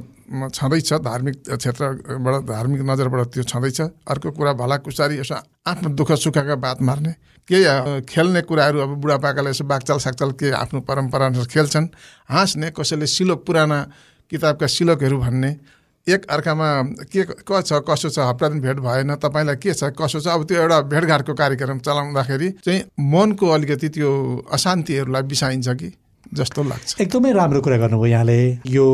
छँदैछ 0.53 0.93
धार्मिक 1.01 1.35
क्षेत्रबाट 1.49 2.35
धार्मिक 2.45 2.81
नजरबाट 2.89 3.21
त्यो 3.33 3.43
छँदैछ। 3.43 3.79
अर्को 4.05 4.29
कुरा 4.37 4.53
भला 4.53 4.77
कुसारी 4.85 5.17
यसो 5.19 5.35
आफ्नो 5.65 5.89
दुःख 5.97 6.11
सुखका 6.13 6.55
बात 6.57 6.81
मार्ने। 6.85 7.13
केही 7.49 8.01
खेल्ने 8.05 8.41
कुराहरू 8.45 8.79
अब 8.79 8.93
बुढापाकाले 9.01 9.49
यसो 9.49 9.63
बागचाल 9.65 9.97
सागचाल 9.99 10.31
के 10.37 10.51
आफ्नो 10.53 10.79
परम्परा 10.85 11.25
अनुसार 11.25 11.47
खेल्छन्। 11.49 11.87
हाँस्ने 12.29 12.69
कसैले 12.77 13.07
सिलोक 13.07 13.45
पुराना 13.45 13.79
किताबका 14.31 14.67
सिलोकहरू 14.67 15.17
भन्ने। 15.17 15.55
एक 16.07 16.25
अर्कामा 16.29 16.67
के 17.11 17.23
क 17.45 17.61
छ 17.61 17.81
कसो 17.85 18.09
छ 18.09 18.19
हप्ता 18.19 18.47
दिन 18.49 18.61
भेट 18.61 18.77
भएन 18.81 19.15
तपाईँलाई 19.17 19.55
के 19.57 19.73
छ 19.73 19.89
कसो 19.93 20.19
छ? 20.19 20.27
अब 20.27 20.45
त्यो 20.45 20.61
एउटा 20.61 20.79
भेटघाटको 20.89 21.33
कार्यक्रम 21.33 21.79
चलाउँदाखेरि 21.79 22.49
चाहिँ 22.65 22.81
मनको 22.97 23.47
अलिकति 23.49 23.89
त्यो 23.89 24.09
अशान्तिहरूलाई 24.53 25.21
बिसाइन्छ 25.29 25.67
कि 25.69 25.91
जस्तो 26.33 26.63
लाग्छ। 26.63 27.01
एकदमै 27.01 27.31
राम्रो 27.33 27.61
कुरा 27.61 27.77
गर्नुभयो 27.77 28.05
यहाँले। 28.05 28.39
यो 28.67 28.87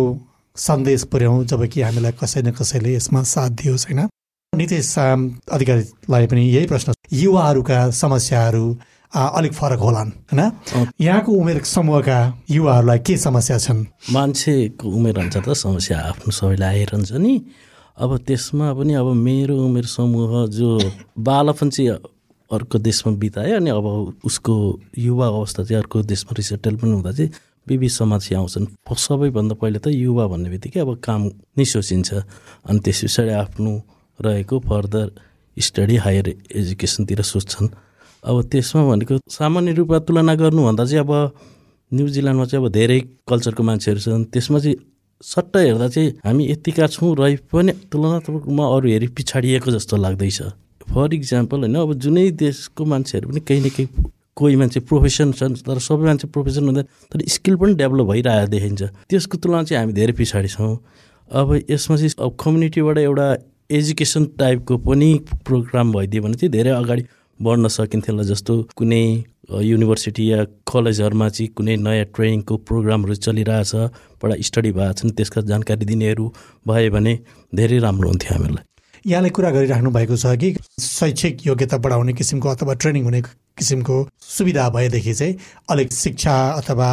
सन्देश 0.55 1.03
पुर्याउँ 1.11 1.45
जब 1.45 1.65
कि 1.67 1.81
हामीलाई 1.81 2.11
कसै 2.19 2.41
न 2.41 2.51
कसैले 2.51 2.95
यसमा 2.95 3.23
साथ 3.23 3.49
दियोस् 3.61 3.85
होइन? 3.87 4.07
नितेश 4.55 4.95
अधिकारीलाई 4.97 6.27
पनि 6.27 6.41
यही 6.49 6.65
प्रश्न 6.67 6.93
युवाहरूका 7.13 7.79
समस्याहरू 7.91 8.65
अलिक 9.13 9.53
फरक 9.53 9.79
होलान् 9.79 10.11
होइन 10.31 10.41
यहाँको 11.01 11.31
उमेर 11.31 11.63
समूहका 11.63 12.17
युवाहरूलाई 12.49 12.99
के 12.99 13.17
समस्या 13.17 13.57
छन्? 13.57 13.85
मान्छेको 14.11 14.89
उमेर 14.89 15.19
अनुसार 15.19 15.43
त 15.47 15.53
समस्या 15.55 15.99
आफ्नो 15.99 16.31
सबैलाई 16.31 16.75
आइरहन्छ 16.79 17.11
नि। 17.13 17.33
अब 17.97 18.17
त्यसमा 18.27 18.73
पनि 18.73 18.93
अब 18.93 19.07
मेरो 19.15 19.55
उमेर 19.65 19.85
समूह 19.87 20.31
जो 20.51 20.69
बालपन 21.19 21.69
चाहिँ 21.69 21.89
अर्को 22.51 22.77
देशमा 22.77 23.13
बितायो 23.15 23.55
अनि 23.55 23.69
अब 23.69 23.85
उसको 24.25 24.53
युवा 24.99 25.27
अवस्था 25.27 25.63
चाहिँ 25.63 25.81
अर्को 25.81 26.01
देशमा 26.03 26.33
रिसेटल 26.37 26.75
पनि 26.75 26.91
हुँदा 26.91 27.11
चाहिँ 27.11 27.31
विविध 27.67 27.89
समस्या 27.89 28.39
आउँछन्। 28.39 28.65
सबैभन्दा 28.83 29.55
पहिला 29.55 29.79
त 29.79 29.87
युवा 29.95 30.27
भन्ने 30.27 30.49
बित्तिकै 30.49 30.79
अब 30.79 30.99
काम 30.99 31.21
नै 31.57 31.65
सोचिन्छ 31.65 32.13
अनि 32.67 32.79
त्यस 32.83 32.99
पछाडि 33.03 33.31
आफ्नो 33.31 33.71
रहेको 34.19 34.59
फर्दर 34.59 35.11
स्टडी 35.57 35.95
हायर 35.95 36.27
एजुकेसनतिर 36.55 37.21
सोध्छन्। 37.23 37.67
अब 38.23 38.41
त्यसमा 38.51 38.81
भनेको 38.89 39.19
सामान्य 39.29 39.73
रूपमा 39.73 39.99
तुलना 40.07 40.35
गर्नुभन्दा 40.35 40.85
चाहिँ 40.85 41.03
अब 41.05 41.11
न्युजिल्यान्डमा 41.91 42.45
चाहिँ 42.45 42.65
अब 42.65 42.71
धेरै 42.71 42.99
कल्चरको 43.29 43.63
मान्छेहरू 43.63 43.99
छन्। 43.99 44.23
त्यसमा 44.33 44.59
चाहिँ 44.59 44.75
सट्ट 45.23 45.55
हेर्दा 45.57 45.87
चाहिँ 45.87 46.09
हामी 46.25 46.43
यतिका 46.51 46.87
छौँ 46.87 47.15
रहे 47.15 47.35
पनि 47.47 47.71
तुलनात्मक 47.91 48.43
रूपमा 48.45 48.65
अरू 48.75 48.87
हेरी 48.89 49.07
पछाडिएको 49.15 49.71
जस्तो 49.71 49.95
लाग्दैछ। 49.97 50.41
फर 50.85 51.13
इक्जाम्पल 51.13 51.59
होइन 51.59 51.75
अब 51.75 51.93
जुनै 51.97 52.29
देशको 52.35 52.85
मान्छेहरू 52.85 53.29
पनि 53.29 53.39
केही 53.39 53.61
न 53.61 53.69
केही 53.69 53.87
कोही 54.35 54.55
मान्छे 54.55 54.79
प्रोफेसन 54.83 55.31
छन् 55.31 55.55
तर 55.63 55.79
सबै 55.79 56.05
मान्छे 56.05 56.27
प्रोफेसन 56.27 56.63
हुँदैन 56.67 56.85
तर 57.07 57.19
स्किल 57.25 57.55
पनि 57.55 57.73
डेभलप 57.79 58.05
भइरहेको 58.05 58.51
देखिन्छ। 58.51 58.81
त्यसको 59.09 59.35
तुलना 59.39 59.63
चाहिँ 59.63 59.79
हामी 59.79 59.93
धेरै 59.93 60.13
पछाडि 60.13 60.49
छौँ। 60.51 60.75
अब 61.31 61.47
यसमा 61.69 61.95
चाहिँ 61.95 62.13
अब 62.19 62.35
कम्युनिटीबाट 62.35 62.97
एउटा 62.99 63.27
एजुकेसन 63.69 64.25
टाइपको 64.39 64.77
पनि 64.77 65.13
प्रोग्राम 65.45 65.91
भइदियो 65.93 66.23
भने 66.23 66.33
चाहिँ 66.33 66.51
धेरै 66.51 66.69
अगाडि 66.69 67.03
बढ्न 67.39 67.67
सकिन्थ्यो 67.67 68.13
होला 68.13 68.23
जस्तो 68.23 68.53
कुनै 68.77 69.23
युनिभर्सिटी 69.61 70.31
या 70.31 70.43
कलेजहरूमा 70.71 71.29
चाहिँ 71.29 71.49
कुनै 71.57 71.75
नयाँ 71.77 72.05
ट्रेनिङको 72.15 72.57
प्रोग्रामहरू 72.69 73.15
चलिरहेछ 73.15 73.75
बडा 74.23 74.35
स्टडी 74.41 74.71
भएको 74.71 74.93
छन् 74.93 75.15
त्यसका 75.17 75.41
जानकारी 75.41 75.85
दिनेहरू 75.85 76.25
भयो 76.67 76.91
भने 76.91 77.17
धेरै 77.55 77.79
राम्रो 77.79 78.09
हुन्थ्यो 78.09 78.37
हामीलाई 78.37 78.63
यहाँले 79.05 79.29
कुरा 79.29 79.51
गरिराख्नु 79.51 79.91
भएको 79.91 80.15
छ 80.17 80.37
कि 80.37 80.53
शैक्षिक 80.79 81.45
योग्यता 81.47 81.77
बढाउने 81.77 82.13
किसिमको 82.13 82.49
अथवा 82.49 82.73
ट्रेनिङ 82.73 83.03
हुने 83.03 83.21
किसिमको 83.57 83.97
सुविधा 84.29 84.69
भएदेखि 84.69 85.13
चाहिँ 85.13 85.37
अलिक 85.69 85.93
शिक्षा 85.93 86.33
अथवा 86.61 86.89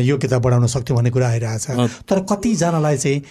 योग्यता 0.00 0.38
बढाउन 0.38 0.66
सक्थ्यो 0.66 0.96
भन्ने 0.96 1.10
कुरा 1.10 1.28
आइरहेछ। 1.28 1.66
तर 2.08 2.26
कतिजनालाई 2.30 2.96
चाहिँ 2.96 3.22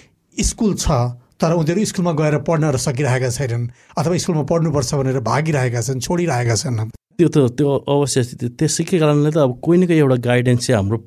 स्कुल 0.46 0.76
छ 0.76 1.02
तर 1.42 1.54
उनीहरू 1.58 1.86
स्कुलमा 1.86 2.12
गएर 2.22 2.38
पढ्न 2.46 2.78
सकिरहेका 2.78 3.30
छैनन् 3.30 3.66
अथवा 3.98 4.18
स्कुलमा 4.24 4.44
पढ्नुपर्छ 4.46 4.94
भनेर 4.94 5.20
भागिरहेका 5.26 5.82
छन् 5.82 6.00
छोडिरहेका 6.06 6.56
छन्। 6.56 6.90
त्यो 7.18 7.28
त 7.34 7.38
त्यो 7.58 7.70
अवश्य 7.90 8.24
त्यो- 8.40 8.54
त्यसैकै 8.60 8.98
कारणले 9.02 9.32
त 9.32 9.38
अब 9.38 9.58
कोही 9.66 9.78
न 9.80 9.88
कोही 9.90 10.00
एउटा 10.00 10.18
गाइडेन्स 10.22 10.62
चाहिँ 10.68 10.78
हाम्रो 10.78 10.98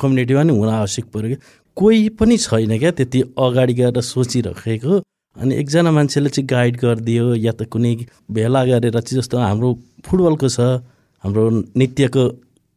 कम्युनिटीमा 0.00 0.42
नि 0.42 0.52
हुन 0.58 0.68
आवश्यक 0.68 1.04
पऱ्यो 1.14 1.28
क्या। 1.30 1.40
कोही 1.78 2.08
पनि 2.18 2.36
छैन 2.38 2.78
क्या 2.78 2.90
त्यति 2.90 3.20
अगाडि 3.38 3.74
गएर 3.74 4.00
सोचिराखेको। 4.00 4.92
अनि 5.36 5.52
एकजना 5.62 5.90
मान्छेले 5.90 6.28
चाहिँ 6.34 6.46
गाइड 6.46 6.74
गरिदियो 6.82 7.34
या 7.46 7.52
त 7.58 7.62
कुनै 7.70 7.94
भेला 8.30 8.64
गरेर 8.64 8.98
चाहिँ 8.98 9.22
जस्तो 9.22 9.38
हाम्रो 9.38 9.68
फुटबलको 10.06 10.48
छ 10.48 10.60
हाम्रो 11.24 11.44
नृत्यको 11.78 12.24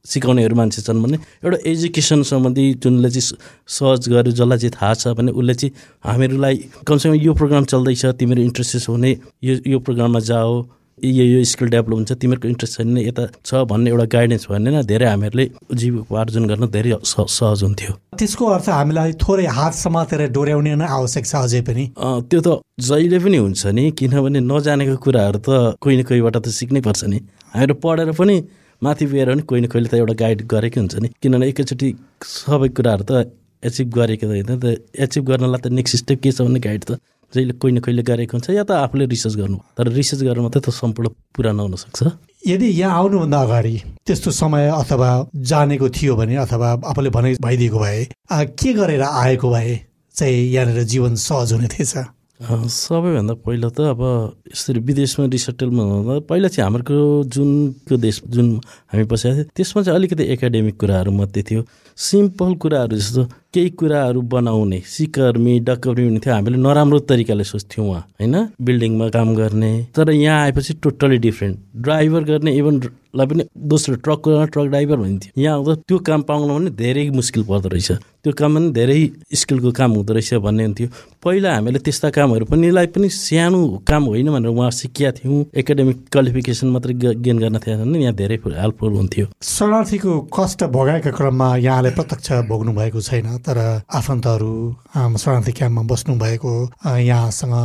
सिकाउनेहरू 0.08 0.56
मान्छे 0.56 0.82
छन् 0.82 1.04
भने 1.04 1.18
एउटा 1.44 1.58
एजुकेसन 1.72 2.24
सम्बन्धी 2.32 2.66
जुनले 2.84 3.10
चाहिँ 3.10 3.38
सर्च 3.78 4.10
गर्यो 4.10 4.32
जसलाई 4.32 4.58
चाहिँ 4.60 4.76
थाहा 4.78 4.94
छ 4.94 5.18
भने 5.20 5.32
उसले 5.34 5.54
चाहिँ 5.60 5.74
हामीहरूलाई 6.08 6.56
कमसेकम 6.88 7.16
यो 7.28 7.34
प्रोग्राम 7.34 7.66
चल्दैछ 7.74 8.06
तिमीहरू 8.18 8.42
इन्ट्रेस्टेड 8.44 8.90
हुने 8.90 9.12
यो 9.44 9.56
यो 9.68 9.80
प्रोग्राममा 9.86 10.20
जाओ 10.32 10.58
यो 10.98 11.24
यो 11.24 11.44
स्किल 11.46 11.70
डेभलप 11.70 11.94
हुन्छ 11.94 12.12
तिमीहरूको 12.22 12.48
इन्ट्रेस्ट 12.48 12.78
छैन 12.78 12.98
यता 12.98 13.24
छ 13.46 13.60
भन्ने 13.70 13.90
एउटा 13.90 14.06
गाइडेन्स 14.14 14.46
भयो 14.50 14.60
भने 14.60 14.84
धेरै 14.92 15.08
हामीहरूले 15.08 15.46
जीविकोपार्जन 15.82 16.46
गर्न 16.52 16.70
धेरै 16.74 16.98
सहज 17.06 17.64
हुन्थ्यो। 17.64 17.94
त्यसको 18.18 18.46
अर्थ 18.54 18.70
हामीलाई 18.70 19.12
थोरै 19.24 19.46
हात 19.58 19.74
समातेर 19.78 20.26
डोर्याउने 20.38 20.74
नै 20.76 20.88
आवश्यक 20.98 21.26
छ 21.26 21.36
अझै 21.46 21.62
पनि। 21.70 21.86
त्यो 22.02 22.40
त 22.42 22.48
जहिले 22.82 23.20
पनि 23.26 23.38
हुन्छ 23.38 23.78
नि 23.78 23.84
किनभने 23.94 24.40
नजानेको 24.50 24.96
कुराहरू 25.06 25.40
त 25.46 25.78
कोही 25.78 25.96
न 25.98 26.02
कोहीबाट 26.10 26.36
त 26.38 26.48
सिक्नै 26.60 26.82
पर्छ 26.82 27.04
नि। 27.14 27.20
हामीहरू 27.54 27.74
पढेर 27.86 28.12
पनि 28.18 28.36
माथि 28.82 29.06
पुगेर 29.06 29.30
पनि 29.34 29.42
कोही 29.50 29.62
न 29.62 29.68
कोहीले 29.74 29.90
त 29.90 29.94
एउटा 29.94 30.14
गाइड 30.14 30.40
गरेकै 30.54 30.80
हुन्छ 30.80 30.96
नि। 31.02 31.08
किनभने 31.22 31.48
एकैचोटि 31.50 31.88
सबै 32.22 32.70
कुराहरू 32.78 33.04
त 33.10 33.12
एचिभ 33.64 33.88
गरेको 33.98 34.26
त 34.26 34.30
होइन 34.30 34.52
त 34.62 34.66
एचिभ 34.94 35.24
गर्नलाई 35.30 35.62
त 35.62 35.68
नेक्स्ट 35.74 35.96
स्टेप 35.98 36.20
के 36.22 36.32
छ 36.32 36.42
भन्ने 36.46 36.60
गाइड 36.62 36.84
त 36.86 37.02
जहिले 37.34 37.54
कोही 37.58 37.74
न 37.74 37.80
कोहीले 37.84 38.04
गरेको 38.06 38.38
हुन्छ 38.38 38.50
या 38.54 38.64
त 38.64 38.72
आफूले 38.86 39.06
रिसर्च 39.12 39.36
गर्नु। 39.36 39.58
तर 39.78 39.88
रिसर्च 39.92 40.22
गरेर 40.24 40.42
मात्रै 40.46 40.62
त 40.62 40.70
सम्पूर्ण 40.72 41.10
पुरा 41.36 41.52
नहुन 41.52 41.76
सक्छ। 41.76 42.00
यदि 42.48 42.68
यहाँ 42.80 42.94
आउनुभन्दा 42.98 43.40
अगाडि 43.42 43.76
त्यस्तो 44.08 44.32
समय 44.32 44.70
अथवा 44.72 45.10
जानेको 45.52 45.90
थियो 45.90 46.16
भने 46.16 46.36
अथवा 46.46 46.70
आफूले 46.88 47.10
भने 47.10 47.34
भइदिएको 47.44 47.80
भए 47.80 48.00
के 48.32 48.74
गरेर 48.74 49.02
आएको 49.02 49.48
भए 49.52 49.74
चाहिँ 50.16 50.38
यहाँनिर 50.54 50.84
जीवन 50.94 51.16
सहज 51.18 51.54
हुने 51.54 51.68
थिएछ? 51.68 51.94
सबैभन्दा 52.40 53.34
पहिला 53.42 53.70
त 53.74 53.82
अब 53.98 54.02
यसरी 54.54 54.80
विदेशमा 54.86 55.26
रिसेटलमा 55.26 55.84
हुँदा 55.84 56.14
पहिला 56.30 56.48
चाहिँ 56.54 56.70
हाम्रो 56.70 57.26
जुनको 57.34 57.98
देश 57.98 58.22
जुन 58.30 58.62
हामी 58.94 59.04
बसेका 59.10 59.34
थियौँ 59.34 59.50
त्यसमा 59.58 59.82
चाहिँ 59.84 59.98
अलिकति 59.98 60.24
एकाडेमिक 60.38 60.76
कुराहरू 60.78 61.12
मात्रै 61.18 61.44
थियो। 61.50 61.62
सिम्पल 61.98 62.54
कुराहरू 62.62 62.94
जस्तो 62.94 63.22
केही 63.58 63.70
कुराहरू 63.74 64.22
बनाउने 64.30 64.80
सिकर्मी 64.86 65.60
डकर्मी 65.66 66.06
हुने 66.06 66.20
थियो 66.22 66.34
हामीले 66.34 66.58
नराम्रो 66.62 67.00
तरिकाले 67.10 67.44
सोच्थ्यौँ 67.44 67.88
उहाँ 67.90 68.04
होइन? 68.22 68.36
बिल्डिङमा 68.62 69.10
काम 69.10 69.34
गर्ने 69.36 69.72
तर 69.98 70.12
यहाँ 70.14 70.44
आएपछि 70.46 70.74
टोटली 70.84 71.18
डिफ्रेन्ट 71.26 71.58
ड्राइभर 71.82 72.24
गर्ने 72.30 72.52
इभन 72.54 72.82
लाई 73.18 73.26
पनि 73.28 73.44
दोस्रो 73.58 73.96
ट्रकको 74.06 74.30
ट्रक 74.46 74.66
ड्राइभर 74.68 74.98
भनिन्थ्यो 74.98 75.42
यहाँ 75.42 75.56
आउँदा 75.58 75.74
त्यो 75.90 75.98
काम 76.06 76.22
पाउनु 76.30 76.54
पनि 76.54 76.70
धेरै 76.78 77.10
मुस्किल 77.10 77.44
पर्दो 77.50 77.70
रहेछ। 77.70 77.92
त्यो 78.24 78.32
काम 78.38 78.56
पनि 78.56 78.70
धेरै 78.78 79.00
स्किलको 79.34 79.72
काम 79.80 79.92
हुँदो 79.92 80.14
रहेछ 80.14 80.34
भन्ने 80.46 80.64
हुन्थ्यो। 80.64 80.88
पहिला 81.24 81.54
हामीले 81.54 81.80
त्यस्ता 81.80 82.10
कामहरू 82.14 82.46
पनिलाई 82.46 82.88
पनि 82.94 83.10
सानो 83.10 83.62
काम 83.90 84.04
होइन 84.12 84.30
भनेर 84.32 84.52
उहाँ 84.52 84.70
सिकिया 84.72 85.12
थियौँ। 85.18 85.46
एकाडेमिक 85.56 85.98
क्वालिफिकेसन 86.14 86.68
मात्रै 86.68 86.94
गेन 87.26 87.38
गर्न 87.40 87.58
थिएन 87.58 87.80
भने 87.82 87.98
यहाँ 88.04 88.16
धेरै 88.22 88.38
हेल्पफुल 88.46 88.94
हुन्थ्यो। 89.02 89.26
शरणार्थीको 89.42 90.12
कष्ट 90.38 90.64
भोगाएका 90.76 91.12
क्रममा 91.18 91.48
यहाँले 91.58 91.90
प्रत्यक्ष 91.98 92.32
भोग्नु 92.52 92.72
भएको 92.78 93.02
छैन। 93.02 93.28
तर 93.48 93.58
आफन्तहरू 94.00 94.54
शरणार्थी 95.24 95.52
क्याम्पमा 95.58 95.82
बस्नु 95.88 96.14
भएको 96.20 96.54
यहाँसँग 96.86 97.56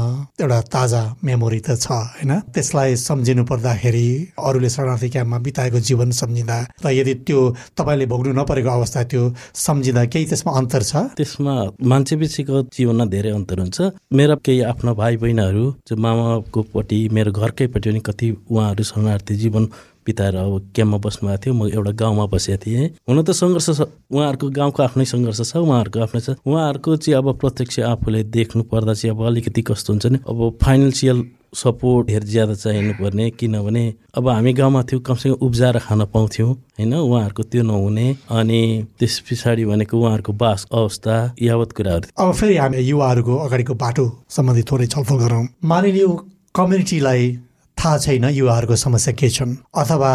एउटा 0.40 0.60
ताजा 0.74 1.02
मेमोरी 1.24 1.60
त 1.66 1.74
छ 1.74 1.90
होइन? 1.90 2.32
त्यसलाई 2.54 2.96
सम्झिनु 2.96 3.44
पर्दाखेरि 3.50 4.06
अरूले 4.38 4.70
शरणार्थी 4.70 5.08
क्याम्पमा 5.10 5.38
बिताएको 5.46 5.78
जीवन 5.88 6.10
सम्झिँदा 6.22 6.58
र 6.84 6.86
यदि 6.94 7.14
त्यो 7.26 7.40
तपाईँले 7.78 8.06
भोग्नु 8.06 8.32
नपरेको 8.38 8.70
अवस्था 8.70 9.02
त्यो 9.10 9.22
सम्झिँदा 9.66 10.04
केही 10.12 10.24
त्यसमा 10.30 10.52
अन्तर 10.60 10.82
छ? 10.82 10.92
त्यसमा 11.18 11.54
मान्छे 11.82 12.14
पिछेको 12.22 12.62
जीवनमा 12.70 13.04
धेरै 13.14 13.30
अन्तर 13.38 13.58
हुन्छ। 13.58 13.78
मेरा 14.14 14.34
केही 14.44 14.60
आफ्ना 14.70 14.92
भाइ 14.94 15.16
बहिनीहरू 15.22 15.64
जो 15.88 15.96
मामाको 15.98 16.60
पट्टि 16.74 16.98
मेरो 17.10 17.30
घरकैपट्टि 17.32 17.90
पनि 17.90 18.00
कति 18.06 18.28
उहाँहरू 18.50 18.82
शरणार्थी 18.84 19.34
जीवन 19.42 19.64
बिताएर 20.06 20.36
अब 20.36 20.72
क्याम्पमा 20.74 20.98
बस्नुभएको 20.98 21.42
थियो 21.42 21.54
म 21.54 21.68
एउटा 21.68 21.92
गाउँमा 21.92 22.26
बसेको 22.26 22.62
थिएँ। 22.64 22.88
हुन 23.08 23.22
त 23.22 23.30
सङ्घर्ष 23.30 23.68
छ। 23.70 23.80
उहाँहरूको 24.10 24.46
गाउँको 24.50 24.82
आफ्नै 24.82 25.04
सङ्घर्ष 25.04 25.40
छ 25.50 25.56
उहाँहरूको 25.56 25.98
आफ्नै 26.00 26.20
छ। 26.20 26.28
उहाँहरूको 26.46 26.96
चाहिँ 26.96 27.18
अब 27.18 27.26
प्रत्यक्ष 27.38 27.80
आफूले 27.92 28.22
देख्नु 28.30 28.62
पर्दा 28.66 28.94
चाहिँ 28.94 29.14
अब 29.14 29.22
अलिकति 29.22 29.62
कस्तो 29.62 29.92
हुन्छ 29.92 30.06
नि? 30.06 30.18
अब 30.28 30.58
फाइनेन्सियल 30.62 31.24
सपोर्ट 31.52 32.06
धेर 32.06 32.24
ज्यादा 32.24 32.54
चाहिनु 32.54 32.92
पर्ने 32.96 33.28
किनभने 33.36 33.82
अब 34.16 34.28
हामी 34.28 34.52
गाउँमा 34.52 34.82
थियौँ 34.82 35.02
कमसेकम 35.04 35.44
उब्जाएर 35.46 35.78
खान 35.78 36.04
पाउँथ्यौँ 36.08 36.48
होइन? 36.48 36.94
उहाँहरूको 36.94 37.42
त्यो 37.42 37.62
नहुने। 37.62 38.06
अनि 38.32 38.60
त्यस 38.98 39.18
पछाडि 39.20 39.64
भनेको 39.64 40.00
उहाँहरूको 40.00 40.32
बास 40.32 40.66
अवस्था 40.72 41.14
यावत 41.42 41.72
कुराहरू। 41.72 42.08
अब 42.16 42.32
फेरि 42.32 42.56
हामी 42.56 42.78
युवाहरूको 42.80 43.36
अगाडिको 43.36 43.74
बाटो 43.74 44.04
सम्बन्धी 44.32 44.62
थोरै 44.62 44.86
छलफल 44.86 45.16
गरौँ। 45.20 45.44
मानिलियो 45.64 46.08
कम्युनिटीलाई 46.54 47.24
थाहा 47.78 47.98
छैन 47.98 48.24
युवाहरूको 48.24 48.76
समस्या 48.76 49.14
के 49.14 49.28
छन्। 49.30 49.56
अथवा 49.74 50.12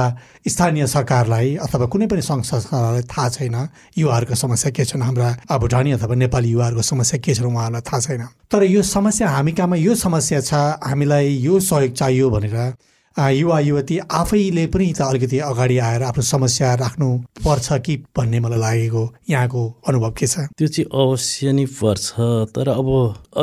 स्थानीय 0.48 0.88
सरकारलाई 0.88 1.56
अथवा 1.66 1.86
कुनै 1.92 2.08
पनि 2.08 2.22
सङ्घ 2.22 2.44
संस्थालाई 2.44 3.02
थाहा 3.12 3.30
छैन 3.30 3.56
युवाहरूको 3.98 4.36
समस्या 4.36 4.72
के 4.72 4.86
छन्। 4.86 5.02
हाम्रा 5.04 5.58
भुटानी 5.60 5.92
अथवा 5.92 6.16
नेपाली 6.16 6.50
युवाहरूको 6.50 6.82
समस्या 6.82 7.20
के 7.20 7.34
छन् 7.36 7.48
उहाँहरूलाई 7.48 7.82
थाहा 7.82 8.00
छैन। 8.00 8.24
तर 8.52 8.64
यो 8.64 8.82
समस्या 8.82 9.30
हामी 9.30 9.52
कहाँमा 9.52 9.76
यो 9.76 9.96
समस्या 9.96 10.40
छ 10.42 10.54
हामीलाई 10.80 11.28
यो 11.44 11.60
सहयोग 11.60 11.94
चाहियो 11.94 12.30
भनेर 12.30 12.58
युवा 13.18 13.60
युवती 13.60 13.98
आफैले 13.98 14.66
पनि 14.74 14.94
त 14.94 15.02
अलिकति 15.02 15.38
अगाडि 15.50 15.78
आएर 15.78 16.04
आफ्नो 16.04 16.24
समस्या 16.24 16.74
राख्नु 16.76 17.08
पर्छ 17.42 17.68
कि 17.86 17.96
भन्ने 18.18 18.40
मलाई 18.40 18.60
लागेको 18.60 19.04
यहाँको 19.30 19.62
अनुभव 19.88 20.12
के 20.18 20.28
छ? 20.28 20.38
त्यो 20.58 20.68
चाहिँ 20.68 20.86
अवश्य 20.94 21.52
नै 21.52 21.66
पर्छ 21.66 22.06
तर 22.54 22.70
अब 22.70 22.90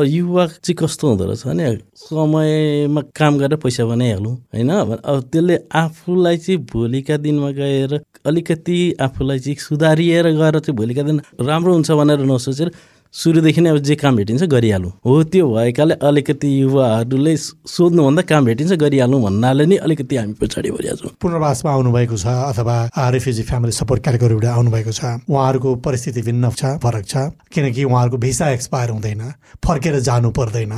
युवा 0.06 0.46
चाहिँ 0.46 0.76
कस्तो 0.78 1.08
हुँदो 1.08 1.24
रहेछ 1.24 1.46
भने 1.46 1.66
समयमा 2.06 3.00
काम 3.18 3.38
गरेर 3.38 3.58
पैसा 3.58 3.84
बनाइहालौँ 3.84 4.34
होइन? 4.54 4.70
अब 4.70 5.28
त्यसले 5.32 5.58
आफूलाई 5.74 6.36
चाहिँ 6.38 6.58
भोलिका 6.72 7.16
दिनमा 7.16 7.50
गएर 7.58 7.92
अलिकति 8.26 8.78
आफूलाई 9.00 9.38
चाहिँ 9.38 9.56
सुधारिएर 9.58 10.26
गएर 10.38 10.58
चाहिँ 10.60 10.76
भोलिका 10.76 11.02
दिन 11.02 11.20
राम्रो 11.40 11.72
हुन्छ 11.74 11.90
भनेर 11.90 12.22
नसोचेर 12.30 12.70
सुरुदेखि 13.14 13.61
नै 13.61 13.71
अब 13.71 13.78
जे 13.78 13.94
काम 13.94 14.16
भेटिन्छ 14.16 14.42
गरिहालौँ। 14.50 14.90
हो 15.06 15.23
त्यो 15.30 15.47
भएकाले 15.47 15.94
अलिकति 16.02 16.49
युवाहरूले 16.62 17.37
सोध्नुभन्दा 17.37 18.23
काम 18.26 18.44
भेटिन्छ 18.44 18.73
गरिहालौँ 18.75 19.21
भन्नाले 19.23 19.66
नै 19.71 19.76
अलिकति 19.87 20.16
हामी 20.16 20.35
पछाडि 20.35 20.71
परिरहेको 20.75 20.99
छौँ। 20.99 21.14
पुनर्वासमा 21.23 21.71
आउनुभएको 21.73 22.16
छ 22.18 22.26
अथवा 22.50 22.76
रेफ्युजी 23.14 23.42
फ्यामिली 23.47 23.73
सपोर्ट 23.73 24.02
क्याटेगोरीबाट 24.02 24.50
आउनुभएको 24.50 24.92
छ। 24.92 25.30
उहाँहरूको 25.30 25.75
परिस्थिति 25.87 26.23
भिन्न 26.26 26.50
छ 26.50 26.75
फरक 26.83 27.04
छ 27.06 27.14
किनकि 27.54 27.85
उहाँहरूको 27.87 28.18
भिसा 28.18 28.50
एक्सपायर 28.50 28.90
हुँदैन 28.90 29.23
फर्केर 29.62 29.99
जानु 30.02 30.30
पर्दैन 30.35 30.73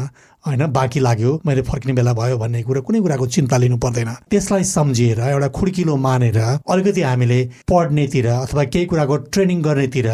होइन? 0.44 0.66
बाँकी 0.68 1.00
लाग्यो 1.00 1.40
मैले 1.40 1.62
फर्किने 1.64 1.92
बेला 1.96 2.12
भयो 2.12 2.36
भन्ने 2.36 2.62
कुरा 2.62 2.80
कुनै 2.84 3.00
कुराको 3.00 3.26
चिन्ता 3.32 3.56
लिनु 3.56 3.76
पर्दैन। 3.80 4.12
त्यसलाई 4.30 4.64
सम्झिएर 4.76 5.20
एउटा 5.32 5.48
खुड्किलो 5.56 5.96
मानेर 5.96 6.38
अलिकति 6.38 7.02
हामीले 7.02 7.44
पढ्नेतिर 7.64 8.26
अथवा 8.44 8.64
केही 8.68 8.86
कुराको 8.86 9.16
ट्रेनिङ 9.32 9.62
गर्नेतिर 9.62 10.08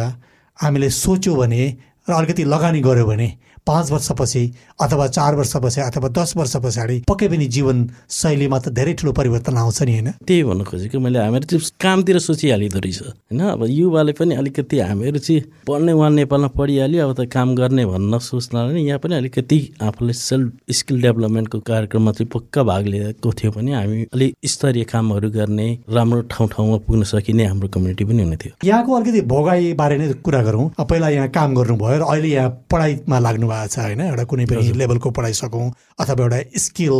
हामीले 0.58 0.88
सोच्यो 0.94 1.34
भने 1.34 1.62
र 2.08 2.12
अलिकति 2.12 2.44
लगानी 2.44 2.80
गऱ्यो 2.80 3.06
भने 3.06 3.28
पाँच 3.66 3.90
वर्षपछि 3.92 4.42
अथवा 4.80 5.06
चार 5.08 5.34
वर्षपछि 5.34 5.80
अथवा 5.80 6.08
दस 6.08 6.36
वर्ष 6.36 6.56
पछाडि 6.64 6.98
पक्कै 7.08 7.28
पनि 7.28 7.46
जीवन 7.46 7.88
शैलीमा 8.10 8.58
त 8.58 8.68
धेरै 8.74 8.92
ठुलो 8.98 9.12
परिवर्तन 9.12 9.56
आउँछ 9.56 9.82
नि 9.82 9.92
होइन? 9.92 10.10
त्यही 10.26 10.42
भन्नु 10.42 10.64
खोजेको 10.64 10.98
मैले 10.98 11.18
हामीहरू 11.18 11.46
चाहिँ 11.46 11.70
कामतिर 11.80 12.18
सोचिहालिँदो 12.18 12.78
रहेछ। 12.78 13.00
होइन 13.02 13.40
अब 13.40 13.64
युवाले 13.68 14.12
पनि 14.18 14.34
अलिकति 14.34 14.78
हामीहरू 14.80 15.18
चाहिँ 15.18 15.42
पढ्ने 15.66 15.92
उहाँ 15.92 16.10
नेपालमा 16.10 16.48
पढिहाल्यो 16.58 17.08
अब 17.08 17.12
त 17.14 17.28
काम 17.30 17.54
गर्ने 17.54 17.86
भन्न 17.86 18.18
सोच्नाले 18.18 18.80
यहाँ 18.80 18.98
पनि 18.98 19.14
अलिकति 19.14 19.58
आफूले 19.82 20.12
सेल्फ 20.12 20.74
स्किल 20.74 21.02
डेभलपमेन्टको 21.02 21.58
कार्यक्रममा 21.62 22.12
चाहिँ 22.12 22.30
पक्का 22.34 22.62
भाग 22.62 22.86
लिएको 22.86 23.32
थियो 23.32 23.50
भने 23.52 23.74
हामी 23.74 24.02
अलिक 24.10 24.34
स्तरीय 24.46 24.84
कामहरू 24.90 25.30
गर्ने 25.30 25.68
राम्रो 25.88 26.20
ठाउँ 26.34 26.48
ठाउँमा 26.48 26.76
पुग्न 26.82 27.02
सकिने 27.14 27.46
हाम्रो 27.46 27.68
कम्युनिटी 27.68 28.04
पनि 28.04 28.22
हुने 28.22 28.36
थियो। 28.42 28.52
यहाँको 28.64 28.90
अलिकति 28.92 29.20
भोगाई 29.30 29.72
बारे 29.78 29.98
नै 29.98 30.12
कुरा 30.18 30.42
गरौँ। 30.42 30.68
पहिला 30.82 31.08
यहाँ 31.08 31.28
काम 31.30 31.54
गर्नुभयो 31.54 31.98
र 31.98 32.10
अहिले 32.10 32.28
यहाँ 32.28 32.50
पढाइमा 32.70 33.18
लाग्नु 33.18 33.50
भएको 33.52 33.68
छ 33.68 33.78
होइन? 33.78 34.00
एउटा 34.02 34.24
कुनै 34.24 34.44
पनि 34.46 34.72
लेभलको 34.80 35.10
पढाइ 35.12 35.32
सकौँ 35.34 35.70
अथवा 36.00 36.24
एउटा 36.24 36.40
स्किल 36.58 36.94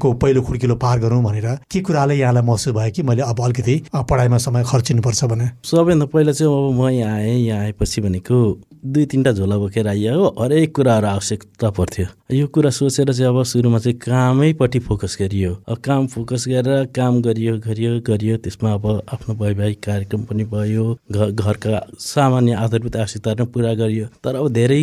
को 0.00 0.12
पहिलो 0.22 0.42
खुड्किलो 0.42 0.76
पार 0.84 0.98
गरौँ 1.00 1.22
भनेर 1.24 1.48
के 1.70 1.80
कुराले 1.80 2.14
यहाँलाई 2.16 2.42
महसुस 2.42 2.74
भयो 2.74 2.90
कि 2.96 3.02
मैले 3.02 3.22
अब 3.22 3.44
अलिकति 3.44 3.76
पढाइमा 4.10 4.38
समय 4.38 4.64
खर्चिनुपर्छ 4.68 5.24
भने 5.24 5.50
सबैभन्दा 5.64 6.06
पहिला 6.14 6.32
चाहिँ 6.32 6.52
अब 6.52 6.80
म 6.80 6.88
यहाँ 6.88 7.16
आएँ 7.16 7.38
यहाँ 7.38 7.60
आएपछि 7.60 8.00
भनेको 8.00 8.38
दुई 8.78 9.04
तिनवटा 9.10 9.32
झोला 9.32 9.56
बोकेर 9.58 9.88
आइयो। 9.88 10.14
हो 10.14 10.26
हरेक 10.38 10.74
कुराहरू 10.74 11.06
आवश्यकता 11.06 11.70
पर्थ्यो। 11.74 12.06
यो 12.34 12.46
कुरा 12.46 12.70
सोचेर 12.70 13.12
चाहिँ 13.12 13.28
अब 13.28 13.42
सुरुमा 13.42 13.78
चाहिँ 13.78 13.98
कामैपट्टि 13.98 14.78
फोकस 14.86 15.16
गरियो। 15.20 15.52
काम 15.84 16.06
फोकस 16.06 16.44
गरेर 16.48 16.84
काम 16.94 17.20
गरियो 17.22 17.58
गरियो 17.58 18.00
गरियो। 18.06 18.36
त्यसमा 18.38 18.72
अब 18.72 18.86
आफ्नो 19.12 19.34
वैवाहिक 19.34 19.82
कार्यक्रम 19.82 20.22
पनि 20.30 20.44
भयो 20.54 20.86
घरका 21.10 21.80
सामान्य 21.98 22.52
आधारभूत 22.54 22.96
आवश्यकताहरू 22.96 23.46
पुरा 23.50 23.74
गरियो। 23.74 24.06
तर 24.24 24.36
अब 24.36 24.48
धेरै 24.54 24.82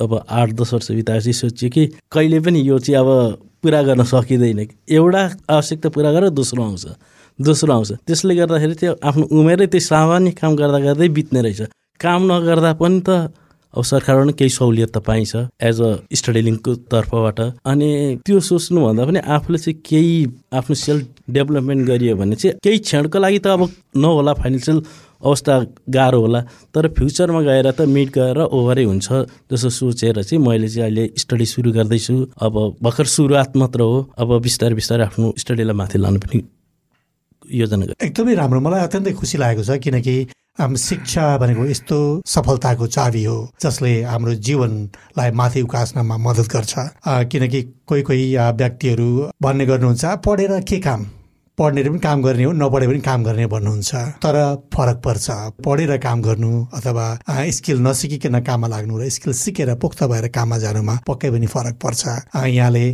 अब 0.00 0.12
आठ 0.28 0.52
दस 0.58 0.72
वर्ष 0.74 0.90
बिताएपछि 0.90 1.32
सोचियो 1.32 1.70
कि 1.70 1.86
कहिले 2.12 2.40
पनि 2.40 2.60
यो 2.68 2.78
चाहिँ 2.78 3.00
अब 3.00 3.08
पुरा 3.62 3.82
गर्न 3.82 4.02
सकिँदैन। 4.04 4.60
एउटा 4.90 5.22
आवश्यकता 5.50 5.88
पुरा 5.88 6.12
गरेर 6.12 6.30
दोस्रो 6.30 6.62
आउँछ। 6.62 6.86
दोस्रो 7.38 7.72
आउँछ। 7.72 7.92
त्यसले 8.06 8.34
गर्दाखेरि 8.36 8.74
त्यो 8.80 8.92
आफ्नो 9.04 9.24
उमेरै 9.32 9.66
त्यो 9.66 9.80
सामान्य 9.80 10.30
काम 10.40 10.56
गर्दा 10.56 10.78
गर्दै 10.86 11.08
बित्ने 11.08 11.42
रहेछ। 11.42 11.62
काम 12.00 12.20
नगर्दा 12.32 12.72
पनि 12.80 13.00
त 13.08 13.32
अब 13.74 13.82
सरकारबाट 13.84 14.34
केही 14.38 14.50
सहुलियत 14.50 14.90
त 14.96 14.98
पाइन्छ 15.04 15.36
एज 15.60 15.80
अ 15.80 15.90
स्टडी 16.08 16.40
लिङ्कको 16.48 16.74
तर्फबाट। 16.92 17.40
अनि 17.68 17.88
त्यो 18.24 18.40
सोच्नुभन्दा 18.40 19.04
पनि 19.04 19.20
आफूले 19.20 19.58
चाहिँ 19.58 19.80
केही 19.84 20.14
आफ्नो 20.56 20.74
सेल्फ 20.74 21.04
डेभलपमेन्ट 21.36 21.86
गरियो 21.86 22.16
भने 22.16 22.36
चाहिँ 22.40 22.56
केही 22.64 22.78
क्षणको 22.88 23.18
लागि 23.18 23.38
त 23.44 23.46
अब 23.52 23.68
नहोला 23.96 24.32
फाइनेन्सियल 24.40 24.78
अवस्था 25.20 25.54
गाह्रो 25.90 26.20
होला। 26.20 26.40
तर 26.74 26.88
फ्युचरमा 26.96 27.40
गएर 27.42 27.70
त 27.70 27.80
मिट 27.88 28.08
गएर 28.14 28.38
ओभरै 28.46 28.84
हुन्छ 28.84 29.06
जस्तो 29.52 29.70
सोचेर 29.70 30.22
चाहिँ 30.22 30.42
मैले 30.46 30.68
चाहिँ 30.68 30.84
अहिले 30.84 31.04
स्टडी 31.18 31.46
सुरु 31.46 31.72
गर्दैछु। 31.72 32.16
अब 32.42 32.54
भर्खर 32.82 33.06
सुरुवात 33.16 33.56
मात्र 33.56 33.80
हो। 33.80 33.96
अब 34.18 34.28
बिस्तारै 34.42 34.74
बिस्तारै 34.74 35.04
आफ्नो 35.04 35.34
स्टडीलाई 35.38 35.76
माथि 35.76 35.98
लानु 35.98 36.18
पनि 36.20 36.42
योजना 37.42 37.84
एकदमै 38.02 38.34
राम्रो। 38.34 38.60
मलाई 38.60 38.80
अत्यन्तै 38.86 39.12
खुसी 39.14 39.38
लागेको 39.38 39.62
छ 39.64 39.78
किनकि 39.84 40.16
शिक्षा 40.56 41.24
भनेको 41.38 41.64
यस्तो 41.66 41.98
सफलताको 42.26 42.86
चाबी 42.86 43.22
हो 43.24 43.36
जसले 43.62 43.92
हाम्रो 44.02 44.34
जीवनलाई 44.40 45.30
माथि 45.36 45.60
उकास्नमा 45.62 46.16
मद्दत 46.16 46.48
गर्छ। 46.52 46.74
किनकि 47.30 47.60
कोही 47.86 48.02
कोही 48.02 48.24
व्यक्तिहरू 48.60 49.08
भन्ने 49.42 49.66
गर्नुहुन्छ 49.66 50.04
पढेर 50.24 50.52
के 50.64 50.78
काम? 50.80 51.00
पढ्नेले 51.58 51.88
पनि 51.88 51.98
काम 51.98 52.22
गर्ने 52.22 52.44
हो 52.44 52.52
नपढे 52.52 52.86
पनि 52.86 53.00
काम 53.00 53.22
गर्ने 53.24 53.46
भन्नुहुन्छ। 53.48 53.94
तर 54.20 54.36
फरक 54.74 54.96
पर्छ। 55.04 55.26
पढेर 55.64 55.96
काम 55.98 56.22
गर्नु 56.22 56.50
अथवा 56.76 57.06
स्किल 57.56 57.78
नसिकिकन 57.80 58.40
काममा 58.44 58.68
लाग्नु 58.68 58.98
र 59.00 59.08
स्किल 59.08 59.32
सिकेर 59.32 59.74
पोख्त 59.80 60.02
भएर 60.04 60.28
काममा 60.36 60.58
जानुमा 60.58 60.94
पक्कै 61.08 61.30
पनि 61.32 61.46
फरक 61.48 61.76
पर्छ। 61.80 62.02
यहाँले 62.36 62.84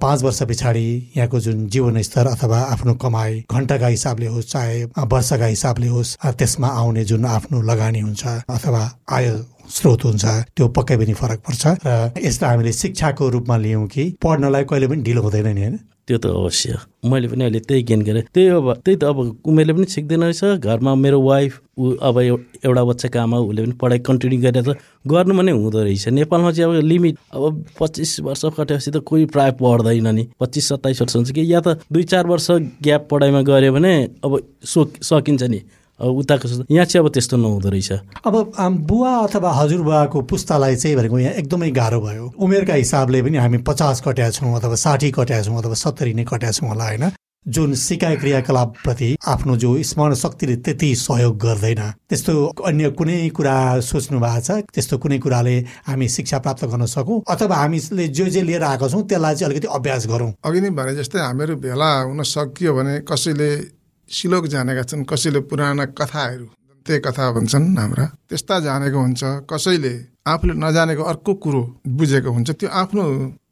पाँच 0.00 0.22
वर्ष 0.22 0.42
पछाडि 0.48 0.86
यहाँको 1.16 1.40
जुन 1.40 1.66
जीवनस्तर 1.68 2.26
अथवा 2.26 2.58
आफ्नो 2.72 2.94
कमाई 3.04 3.44
घन्टाका 3.52 3.86
हिसाबले 3.86 4.26
होस् 4.32 4.48
चाहे 4.48 4.84
वर्षका 5.04 5.46
हिसाबले 5.46 5.88
होस् 5.88 6.16
त्यसमा 6.40 6.68
आउने 6.80 7.04
जुन 7.04 7.24
आफ्नो 7.26 7.60
लगानी 7.62 8.00
हुन्छ 8.00 8.26
अथवा 8.48 8.82
आय 9.12 9.28
स्रोत 9.76 10.04
हुन्छ 10.04 10.24
त्यो 10.56 10.68
पक्कै 10.72 10.96
पनि 10.96 11.14
फरक 11.20 11.40
पर्छ। 11.44 11.64
र 11.84 12.12
यसलाई 12.16 12.50
हामीले 12.50 12.72
शिक्षाको 12.72 13.28
रूपमा 13.28 13.56
लियौँ 13.56 13.86
कि 13.86 14.04
पढ्नलाई 14.24 14.64
कहिले 14.64 14.88
पनि 14.88 15.02
ढिलो 15.04 15.22
हुँदैन 15.22 15.48
नि 15.48 15.60
होइन? 15.60 15.78
त्यो 16.10 16.18
त 16.18 16.26
अवश्य 16.26 16.76
मैले 17.06 17.28
पनि 17.30 17.44
अहिले 17.44 17.60
त्यही 17.70 17.82
गेन 17.86 18.00
गरेँ। 18.02 18.22
त्यही 18.34 18.48
अब 18.58 18.66
त्यही 18.82 18.96
त 18.98 19.04
अब 19.06 19.18
उमेरले 19.46 19.72
पनि 19.72 19.86
सिक्दैन 19.86 20.22
रहेछ। 20.26 20.58
घरमा 20.58 20.94
मेरो 20.94 21.20
वाइफ 21.22 21.52
ऊ 21.78 21.94
अब 22.02 22.18
एउटा 22.66 22.82
बच्चाको 22.84 23.18
आमा 23.18 23.38
उसले 23.38 23.62
पनि 23.62 23.74
पढाइ 23.78 23.98
कन्टिन्यू 24.10 24.40
गरेर 24.42 24.68
गर्नु 25.06 25.32
पनि 25.38 25.50
हुँदो 25.54 25.78
रहेछ। 25.86 26.08
नेपालमा 26.18 26.50
चाहिँ 26.52 26.66
अब 26.66 26.82
लिमिट 26.82 27.14
अब 27.30 27.64
पच्चिस 27.78 28.20
वर्ष 28.26 28.42
कटेपछि 28.58 28.90
त 28.90 28.96
कोही 29.06 29.24
प्रायः 29.30 29.54
पढ्दैन 29.62 30.08
नि। 30.14 30.24
पच्चिस 30.40 30.68
सत्ताइस 30.68 31.00
वर्ष 31.02 31.16
हुन्छ 31.16 31.30
कि 31.30 31.42
या 31.52 31.60
त 31.62 31.78
दुई 31.86 32.04
चार 32.10 32.26
वर्ष 32.26 32.50
ग्याप 32.82 33.08
पढाइमा 33.10 33.40
गऱ्यो 33.46 33.72
भने 33.72 33.94
अब 34.26 34.32
सो 34.66 34.90
सकिन्छ 34.98 35.42
नि। 35.46 35.60
उताको 36.00 36.48
यहाँ 36.70 36.86
चाहिँ 36.86 37.04
अब 37.04 37.12
त्यस्तो 37.12 37.36
नहुँदो 37.36 37.68
रहेछ 37.68 37.92
अब 38.26 38.34
बुवा 38.88 39.14
अथवा 39.16 39.50
हजुरबुवाको 39.52 40.22
पुस्तालाई 40.22 40.76
चाहिँ 40.76 40.96
भनेको 40.96 41.18
यहाँ 41.18 41.34
एकदमै 41.34 41.70
गाह्रो 41.70 42.00
भयो। 42.00 42.32
उमेरका 42.38 42.74
हिसाबले 42.74 43.22
पनि 43.22 43.36
हामी 43.36 43.58
पचास 43.68 44.02
कट्या 44.06 44.30
छौँ 44.30 44.56
अथवा 44.56 44.74
साठी 44.74 45.10
कट्या 45.10 45.42
छौँ 45.42 45.58
अथवा 45.58 45.74
सत्तरी 45.74 46.14
नै 46.14 46.24
कट्या 46.24 46.50
छौँ 46.50 46.68
होला 46.68 46.84
होइन? 46.84 47.10
जुन 47.48 47.74
सिकाइ 47.74 48.16
क्रियाकलापप्रति 48.16 49.16
आफ्नो 49.26 49.56
जो 49.56 49.70
स्मरण 49.82 50.14
शक्तिले 50.14 50.56
त्यति 50.56 50.94
सहयोग 50.94 51.38
गर्दैन। 51.40 51.80
त्यस्तो 52.08 52.34
अन्य 52.68 52.90
कुनै 52.92 53.28
कुरा 53.32 53.80
सोच्नु 53.80 54.20
भएको 54.20 54.40
छ? 54.40 54.50
त्यस्तो 54.74 54.98
कुनै 54.98 55.18
कुराले 55.18 55.56
हामी 55.88 56.08
शिक्षा 56.08 56.38
प्राप्त 56.38 56.64
गर्न 56.64 56.86
सकौँ? 56.86 57.22
अथवा 57.28 57.56
हामीले 57.56 58.08
जे 58.08 58.28
जे 58.30 58.42
लिएर 58.42 58.62
आएको 58.62 58.88
छौँ 58.88 59.02
त्यसलाई 59.08 59.34
चाहिँ 59.34 59.52
अलिकति 59.52 59.68
अभ्यास 59.72 60.06
गरौँ? 60.06 60.32
अघि 60.44 60.60
नै 60.60 60.70
भने 60.70 60.94
जस्तै 61.00 61.18
हामीहरू 61.18 61.56
भेला 61.56 61.90
हुन 62.12 62.22
सकियो 62.28 62.74
भने 62.76 62.98
कसैले 63.08 63.50
सिलोक 64.10 64.46
जानेका 64.52 64.82
छन् 64.82 65.04
कसैले 65.10 65.40
पुराना 65.50 65.84
कथाहरू 65.98 66.46
त्यही 66.86 67.00
कथा 67.00 67.24
भन्छन् 67.32 67.66
हाम्रा। 67.78 68.04
त्यस्ता 68.28 68.54
जानेको 68.60 68.98
हुन्छ 68.98 69.22
कसैले 69.50 69.94
आफूले 70.30 70.54
नजानेको 70.54 71.02
अर्को 71.02 71.32
कुरो 71.44 71.62
बुझेको 71.98 72.30
हुन्छ 72.30 72.50
त्यो 72.50 72.68
आफ्नो 72.72 73.02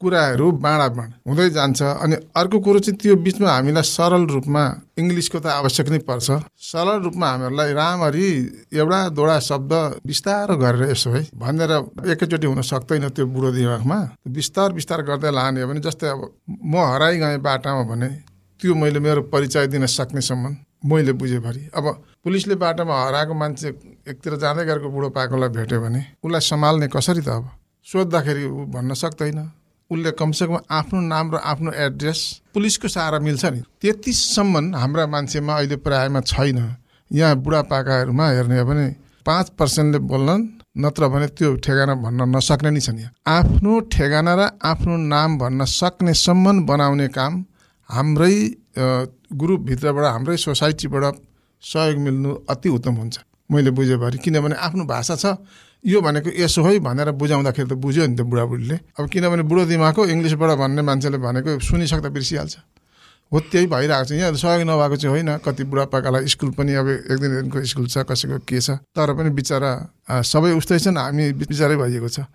कुराहरू 0.01 0.47
बाँडाबाँड 0.65 1.13
हुँदै 1.29 1.49
जान्छ 1.51 1.81
अनि 1.83 2.17
अर्को 2.41 2.59
कुरो 2.61 2.79
चाहिँ 2.79 2.99
त्यो 3.01 3.17
बिचमा 3.25 3.51
हामीलाई 3.51 3.85
सरल 3.85 4.25
रूपमा 4.35 4.63
इङ्ग्लिसको 5.01 5.39
त 5.39 5.47
आवश्यक 5.61 5.89
नै 5.89 5.99
पर्छ। 6.09 6.29
सरल 6.71 6.99
रूपमा 7.05 7.27
हामीहरूलाई 7.29 7.73
राम्ररी 7.73 8.29
एउटा 8.73 9.01
दोडा 9.17 9.37
शब्द 9.49 9.73
बिस्तारो 10.07 10.57
गरेर 10.57 10.83
यसो 10.93 11.11
है 11.11 11.23
भनेर 11.35 11.73
एकैचोटि 12.13 12.47
हुन 12.47 12.63
सक्दैन 12.63 13.09
त्यो 13.17 13.27
बुढो 13.27 13.51
दिमागमा। 13.53 13.99
बिस्तार 14.29 14.69
बिस्तार 14.79 15.01
गर्दै 15.09 15.31
लाने 15.37 15.63
हो 15.63 15.69
भने 15.69 15.81
जस्तै 15.81 16.09
अब 16.15 16.21
म 16.65 16.75
हराइ 16.93 17.17
गएँ 17.19 17.39
बाटामा 17.45 17.83
भने 17.91 18.09
त्यो 18.61 18.75
मैले 18.75 19.01
मेरो 19.01 19.23
परिचय 19.33 19.67
दिन 19.67 19.87
सक्नेसम्म 19.89 20.57
मैले 20.85 21.13
बुझेभरि। 21.13 21.63
अब 21.75 21.87
पुलिसले 22.25 22.55
बाटोमा 22.55 22.95
हराएको 23.05 23.35
मान्छे 23.35 23.69
एकतिर 24.11 24.37
जाँदै 24.37 24.65
गरेको 24.65 24.89
बुढो 24.91 25.09
पाएकोलाई 25.11 25.49
भेट्यो 25.57 25.81
भने 25.81 26.01
उसलाई 26.25 26.41
सम्हाल्ने 26.43 26.89
कसरी 26.89 27.23
त 27.23 27.29
अब? 27.29 27.45
सोद्धाखेरि 27.87 28.45
ऊ 28.45 28.67
भन्न 28.75 28.95
सक्दैन। 28.95 29.39
उसले 29.91 30.11
कमसेकम 30.13 30.57
आफ्नो 30.71 31.01
नाम 31.01 31.27
र 31.33 31.37
आफ्नो 31.43 31.71
एड्रेस 31.73 32.21
पुलिसको 32.55 32.89
सहारा 32.89 33.19
मिल्छ 33.19 33.45
नि। 33.45 33.61
त्यतिसम्म 33.81 34.75
हाम्रा 34.75 35.07
मान्छेमा 35.07 35.55
अहिले 35.55 35.77
प्रायमा 35.81 36.21
छैन। 36.23 36.59
यहाँ 37.11 37.37
बुढापाकाहरूमा 37.39 38.27
हेर्ने 38.29 38.59
हो 38.59 38.65
भने 38.67 38.87
पाँच 39.27 39.47
पर्सेन्टले 39.59 39.99
बोल्छन् 40.05 40.45
नत्र 40.77 41.09
भने 41.09 41.27
त्यो 41.39 41.55
ठेगाना 41.65 41.95
भन्न 42.05 42.21
नसक्ने 42.37 42.71
नै 42.71 42.81
छन् 42.81 42.99
यहाँ। 42.99 43.13
आफ्नो 43.27 43.73
ठेगाना 43.89 44.33
र 44.35 44.41
आफ्नो 44.63 44.97
नाम 45.09 45.39
भन्न 45.39 45.65
सक्नेसम्म 45.65 46.67
बनाउने 46.67 47.09
काम 47.09 47.33
हाम्रै 47.89 48.35
ग्रुपभित्रबाट 49.41 50.05
हाम्रै 50.05 50.37
सोसाइटीबाट 50.37 51.15
सहयोग 51.63 51.99
मिल्नु 51.99 52.31
अति 52.49 52.69
उत्तम 52.69 52.95
हुन्छ। 52.95 53.17
मैले 53.51 53.71
बुझेभरि 53.73 54.19
किनभने 54.19 54.57
आफ्नो 54.57 54.85
भाषा 54.85 55.17
छ। 55.17 55.41
यो 55.85 56.01
भनेको 56.01 56.31
यसो 56.37 56.63
है 56.63 56.79
भनेर 56.85 57.11
बुझाउँदाखेरि 57.17 57.69
त 57.69 57.73
बुझ्यो 57.79 58.07
नि 58.07 58.17
त 58.17 58.21
बुढाबुढीले। 58.29 58.77
अब 58.99 59.05
किनभने 59.09 59.43
बुढो 59.49 59.65
दिमागको 59.73 60.05
इङ्ग्लिसबाट 60.05 60.51
भन्ने 60.59 60.83
मान्छेले 60.83 61.19
भनेको 61.19 61.51
सुनिसक्दा 61.65 62.09
बिर्सिहाल्छ। 62.13 62.55
हो 63.33 63.39
त्यही 63.41 63.67
भइरहेको 63.73 64.05
छ। 64.05 64.13
यहाँ 64.13 64.35
सहयोग 64.37 64.69
नभएको 64.69 64.97
चाहिँ 64.97 65.13
होइन। 65.13 65.31
कति 65.45 65.63
बुढापाकालाई 65.65 66.27
स्कुल 66.29 66.51
पनि 66.57 66.73
अब 66.81 66.89
एक 67.13 67.19
दिन 67.21 67.31
दिनको 67.41 67.65
स्कुल 67.65 67.87
छ 67.89 68.05
कसैको 68.05 68.39
के 68.45 68.61
छ। 68.61 68.85
तर 68.91 69.09
पनि 69.17 69.31
बिचरा 69.33 69.71
सबै 70.25 70.53
उस्तै 70.59 70.79
छन्। 70.85 70.97
हामी 70.97 71.25
बिचारै 71.41 71.77
भइएको 71.77 72.09
छ। 72.09 72.27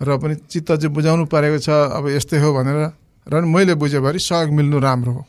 र 0.00 0.08
पनि 0.16 0.34
चित्त 0.48 0.80
चाहिँ 0.80 0.92
बुझाउनु 0.94 1.24
परेको 1.28 1.58
छ। 1.60 1.68
अब 1.92 2.08
यस्तै 2.08 2.38
हो 2.40 2.48
भनेर 2.56 2.78
र 3.26 3.40
मैले 3.44 3.74
बुझेभरि 3.74 4.18
सहयोग 4.20 4.50
मिल्नु 4.52 4.78
राम्रो 4.80 5.12
हो। 5.12 5.24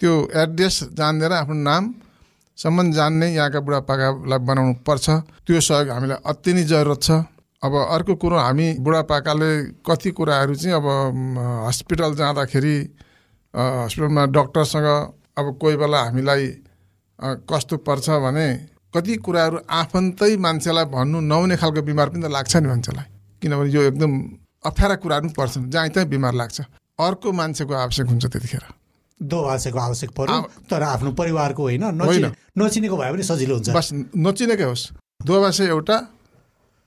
त्यो 0.00 0.12
एड्रेस 0.34 0.76
जानेर 0.98 1.32
आफ्नो 1.32 1.54
नामसम्म 1.54 2.92
जान्ने 2.92 3.28
यहाँका 3.34 3.60
बुढापाकालाई 3.60 4.38
बनाउनु 4.42 4.74
पर्छ 4.86 5.06
त्यो 5.46 5.60
सहयोग 5.60 5.88
हामीलाई 5.90 6.18
अति 6.26 6.52
नै 6.52 6.62
जरुरत 6.66 7.02
छ। 7.02 7.10
अब 7.62 7.74
अर्को 7.94 8.14
कुरो 8.18 8.36
हामी 8.36 8.66
बुढापाकाले 8.82 9.50
कति 9.86 10.10
कुराहरू 10.18 10.54
चाहिँ 10.54 10.74
अब 10.74 10.86
हस्पिटल 11.68 12.14
जाँदाखेरि 12.18 12.76
हस्पिटलमा 13.54 14.22
डक्टरसँग 14.34 14.88
अब 15.38 15.46
कोही 15.62 15.76
बेला 15.78 15.98
हामीलाई 16.02 16.46
कस्तो 17.46 17.76
पर्छ 17.86 18.06
भने 18.18 18.46
कति 18.94 19.16
कुराहरू 19.22 19.58
आफन्तै 19.70 20.36
मान्छेलाई 20.42 20.84
भन्नु 20.90 21.20
नहुने 21.22 21.56
खालको 21.56 21.82
बिमार 21.86 22.08
पनि 22.10 22.22
त 22.22 22.30
लाग्छ 22.34 22.56
नि 22.56 22.68
मान्छेलाई। 22.68 23.06
किनभने 23.42 23.70
यो 23.70 23.82
एकदम 23.94 24.12
अप्ठ्यारा 24.66 24.94
कुराहरू 24.98 25.28
पनि 25.28 25.34
पर्छन् 25.38 25.70
जहाँ 25.70 25.88
त्यहीँ 25.88 26.08
बिमार 26.10 26.34
लाग्छ। 26.34 26.58
अर्को 26.98 27.32
मान्छेको 27.32 27.74
आवश्यक 27.74 28.06
हुन्छ 28.06 28.24
त्यतिखेर। 28.26 28.64
दोभाषेको 29.20 29.78
आवश्यक 29.78 30.10
पर्यो 30.10 30.40
तर 30.70 30.82
आफ्नो 30.82 31.10
परिवारको 31.12 31.62
होइन 31.62 31.84
नचिनेको 32.58 32.96
भए 32.96 33.10
पनि 33.12 33.22
सजिलो 33.22 33.54
हुन्छ। 33.54 33.70
बस 33.70 33.88
नचिनेकै 34.16 34.64
होस्। 34.64 34.82
दोभाषे 35.22 35.64
एउटा 35.66 35.96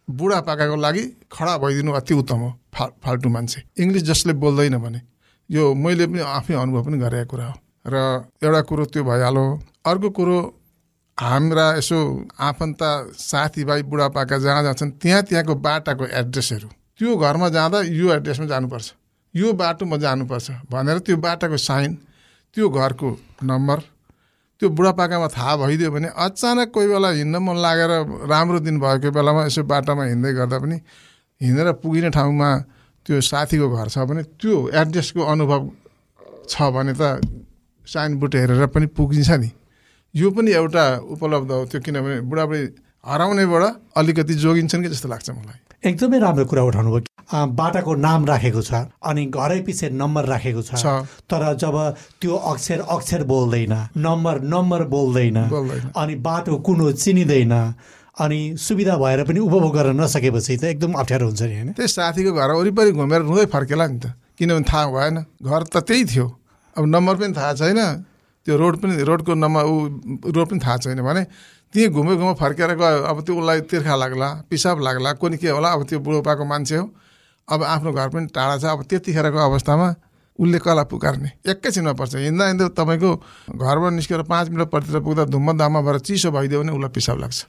बुढापाकाको 0.08 0.76
लागि 0.76 1.04
खडा 1.32 1.54
भइदिनु 1.58 1.92
अति 1.92 2.14
उत्तम 2.14 2.40
हो 2.40 2.50
फा 2.74 2.86
फाल्टु 3.04 3.30
मान्छे। 3.30 3.60
इङ्ग्लिस 3.80 4.04
जसले 4.04 4.34
बोल्दैन 4.36 4.78
भने। 4.78 5.02
यो 5.50 5.74
मैले 5.74 6.06
पनि 6.08 6.20
आफै 6.20 6.54
अनुभव 6.54 6.84
पनि 6.86 6.98
गरेको 7.00 7.30
कुरा 7.32 7.46
हो। 7.46 7.56
र 7.88 7.96
एउटा 8.44 8.62
कुरो 8.70 8.86
त्यो 8.92 9.04
भइहाल्यो। 9.04 9.46
अर्को 9.86 10.10
कुरो 10.18 10.38
हाम्रा 11.18 11.66
यसो 11.78 11.98
आफन्त 12.40 12.82
साथीभाइ 13.16 13.82
बुढापाका 13.90 14.38
जहाँ 14.38 14.64
जान्छन् 14.64 14.92
त्यहाँ 15.02 15.24
त्यहाँको 15.24 15.54
बाटाको 15.56 16.06
एड्रेसहरू। 16.06 16.68
त्यो 17.00 17.16
घरमा 17.16 17.48
जाँदा 17.50 17.80
यो 17.96 18.14
एड्रेसमा 18.14 18.46
जानुपर्छ। 18.46 18.88
यो 19.36 19.54
बाटोमा 19.54 19.98
जानुपर्छ 19.98 20.52
भनेर 20.72 21.00
त्यो 21.06 21.18
बाटाको 21.18 21.58
साइन 21.60 21.94
त्यो 22.56 22.70
घरको 22.70 23.10
नम्बर 23.44 23.80
त्यो 24.62 24.70
बुढापाकामा 24.72 25.28
थाहा 25.28 25.56
भइदियो 25.58 25.92
भने 25.92 26.08
अचानक 26.26 26.72
कोही 26.72 26.88
बेला 26.88 27.10
हिँड्न 27.20 27.36
मन 27.44 27.58
लागेर 27.60 27.92
राम्रो 28.32 28.60
दिन 28.68 28.80
भएको 28.80 29.12
बेलामा 29.12 29.46
यसो 29.46 29.64
बाटोमा 29.68 30.04
हिँड्दै 30.06 30.32
गर्दा 30.34 30.58
पनि 30.60 30.78
हिँडेर 31.42 31.72
पुगिने 31.84 32.10
ठाउँमा 32.16 32.50
त्यो 33.06 33.22
साथीको 33.22 33.68
घर 33.70 33.88
छ 33.90 34.08
भने 34.08 34.24
त्यो 34.40 34.56
एड्रेसको 34.82 35.22
अनुभव 35.34 35.62
छ 36.50 36.72
भने 36.76 36.94
त 36.96 37.20
साइनबोर्ड 37.88 38.36
हेरेर 38.36 38.66
पनि 38.74 38.86
पुगिन्छ 38.98 39.30
नि। 39.44 39.50
यो 40.16 40.32
पनि 40.32 40.52
एउटा 40.52 40.86
उपलब्ध 41.14 41.52
हो 41.52 41.66
त्यो 41.72 41.82
किनभने 41.82 42.20
बुढाबुढी 42.30 42.64
हराउनेबाट 43.04 43.64
अलिकति 43.98 44.34
जोगिन्छन् 44.44 44.84
कि 44.84 44.90
जस्तो 44.90 45.08
लाग्छ 45.10 45.30
मलाई। 45.30 45.60
एकदमै 45.90 46.20
राम्रो 46.20 46.46
कुरा 46.46 46.64
उठाउनु 46.64 46.92
भयो 46.92 47.15
बाटाको 47.30 47.96
नाम 47.98 48.26
राखेको 48.26 48.62
छ 48.62 48.86
अनि 49.04 49.26
घरै 49.28 49.60
पछि 49.68 49.90
नम्बर 49.94 50.26
राखेको 50.26 50.62
छ। 50.62 50.86
तर 51.26 51.54
जब 51.58 51.76
त्यो 52.22 52.36
अक्षर 52.52 52.80
अक्षर 52.86 53.24
बोल्दैन 53.26 53.74
नम्बर 53.98 54.42
नम्बर 54.46 54.84
बोल्दैन 54.88 55.38
अनि 55.96 56.16
बाटो 56.22 56.58
कुन 56.62 56.80
हो 56.82 56.92
चिनिँदैन 56.94 57.54
अनि 58.16 58.40
सुविधा 58.58 58.96
भएर 58.98 59.24
पनि 59.26 59.40
उपभोग 59.40 59.74
गर्न 59.76 60.00
नसकेपछि 60.02 60.58
त 60.58 60.64
एकदम 60.72 60.94
अप्ठ्यारो 60.94 61.26
हुन्छ 61.28 61.42
नि 61.42 61.56
होइन? 61.56 61.70
त्यही 61.76 61.88
साथीको 61.88 62.32
घर 62.32 62.52
वरिपरि 62.56 62.92
घुमेर 62.96 63.22
रुँदै 63.22 63.46
फर्केला 63.52 63.88
नि 63.88 64.00
त। 64.00 64.16
किनभने 64.40 64.64
थाहा 64.64 64.86
भएन। 64.88 65.16
घर 65.44 65.64
त 65.68 65.84
त्यही 65.84 66.04
थियो। 66.08 66.26
अब 66.78 66.84
नम्बर 66.86 67.16
पनि 67.20 67.34
थाहा 67.36 67.54
छैन। 67.60 67.80
त्यो 68.48 68.56
रोड 68.56 68.76
पनि 68.80 69.04
रोडको 69.04 69.34
नम्बर 69.36 69.64
ऊ 69.68 69.76
रोड 70.32 70.48
पनि 70.48 70.60
थाहा 70.64 70.78
छैन 70.78 71.02
भने 71.04 71.24
त्यहीँ 71.76 71.90
घुमे 71.92 72.16
घुमे 72.16 72.34
फर्केर 72.40 72.72
गयो। 72.80 73.04
अब 73.04 73.18
त्यो 73.26 73.36
उसलाई 73.36 73.60
तिर्खा 73.68 73.96
लाग्ला 73.96 74.30
पिसाब 74.48 74.80
लाग्ला 74.80 75.12
कोनि 75.20 75.38
के 75.38 75.50
होला? 75.52 75.70
अब 75.76 75.84
त्यो 75.84 76.00
बुढोपाको 76.00 76.44
मान्छे 76.46 76.76
हो। 76.78 76.86
अब 77.48 77.64
आफ्नो 77.64 77.92
घर 77.94 78.10
पनि 78.10 78.26
टाढा 78.34 78.58
छ 78.58 78.66
अब 78.66 78.84
त्यतिखेरको 78.90 79.38
अवस्थामा 79.38 79.88
उसले 80.40 80.60
कला 80.60 80.84
पुकार्ने। 80.92 81.30
एकैछिनमा 81.48 81.94
पर्छ। 81.94 82.16
हिँड्दा 82.16 82.46
हिँड्दा 82.48 82.68
तपाईँको 82.76 83.12
घरबाट 83.56 83.92
निस्केर 83.94 84.22
पाँच 84.28 84.50
मिनट 84.50 84.68
प्रतितिर 84.68 85.00
पुग्दा 85.00 85.24
धुम्म 85.32 85.58
दाममा 85.58 85.82
भएर 85.82 86.00
चिसो 86.04 86.32
भइदियो 86.32 86.62
भने 86.62 86.72
उसलाई 86.76 86.92
पिसाब 86.92 87.18
लाग्छ। 87.20 87.46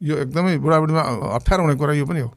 यो 0.00 0.14
एकदमै 0.24 0.56
बुढाबुढीमा 0.58 1.02
अप्ठ्यारो 1.36 1.62
हुने 1.62 1.74
कुरा 1.78 1.92
यो 1.94 2.06
पनि 2.06 2.20
हो। 2.20 2.30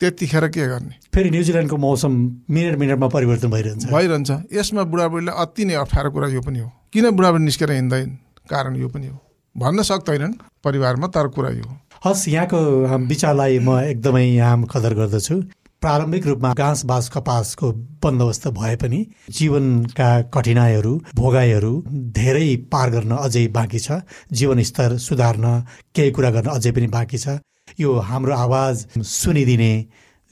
त्यतिखेर 0.00 0.48
के 0.48 0.66
गर्ने? 0.66 0.94
फेरि 1.14 1.30
न्युजिल्यान्डको 1.30 1.76
मौसम 1.76 2.12
मिनट 2.50 2.78
मिनटमा 2.78 3.08
परिवर्तन 3.08 3.50
भइरहन्छ। 3.50 3.84
भइरहन्छ। 3.92 4.30
यसमा 4.52 4.82
बुढाबुढीलाई 4.88 5.34
अति 5.36 5.64
नै 5.64 5.74
अप्ठ्यारो 5.74 6.10
कुरा 6.10 6.28
यो 6.28 6.40
पनि 6.40 6.58
हो। 6.58 6.68
किन 6.92 7.10
बुढाबुढी 7.10 7.44
निस्केर 7.44 7.70
हिँड्दैन? 7.70 8.08
कारण 8.50 8.76
यो 8.76 8.88
पनि 8.88 9.06
हो। 9.06 9.18
भन्न 9.54 9.82
सक्दैनन्। 9.82 10.32
परिवारमा 10.64 11.06
तर 11.12 11.28
कुरा 11.28 11.50
यो 11.50 11.68
हस् 12.04 12.28
यहाँको 12.28 12.58
विचारलाई 13.06 13.58
म 13.58 13.78
एकदमै 13.92 14.24
यहाँ 14.24 14.66
कदर 14.66 14.94
गर्दछु। 14.94 15.36
प्रारम्भिक 15.82 16.26
रूपमा 16.26 16.52
घाँस 16.54 16.84
बाँस 16.86 17.08
कपासको 17.10 17.70
बन्दोबस्त 18.02 18.46
भए 18.54 18.74
पनि 18.76 19.00
जीवनका 19.30 20.10
कठिनाइहरू 20.34 20.92
भोगाइहरू 21.14 21.72
धेरै 22.18 22.50
पार 22.72 22.90
गर्न 22.90 23.16
अझै 23.16 23.46
बाँकी 23.56 23.78
छ। 23.78 23.98
जीवनस्तर 24.32 24.96
सुधार्न 24.98 25.46
केही 25.94 26.10
कुरा 26.10 26.30
गर्न 26.30 26.48
अझै 26.50 26.70
पनि 26.72 26.86
बाँकी 26.86 27.18
छ। 27.18 27.38
यो 27.80 27.98
हाम्रो 28.00 28.34
आवाज 28.36 28.86
सुनिदिने 29.10 29.72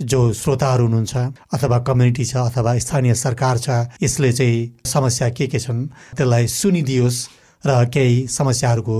जो 0.00 0.20
श्रोताहरू 0.32 0.84
हुनुहुन्छ 0.84 1.16
अथवा 1.52 1.78
कम्युनिटी 1.88 2.24
छ 2.24 2.36
अथवा 2.46 2.78
स्थानीय 2.78 3.14
सरकार 3.14 3.58
छ 3.58 3.68
यसले 4.02 4.32
चाहिँ 4.32 4.86
समस्या 4.86 5.28
के 5.34 5.46
के 5.46 5.58
छन् 5.58 5.86
त्यसलाई 6.16 6.46
सुनिदियोस्। 6.46 7.18
र 7.64 7.84
केही 7.94 8.26
समस्याहरूको 8.28 8.96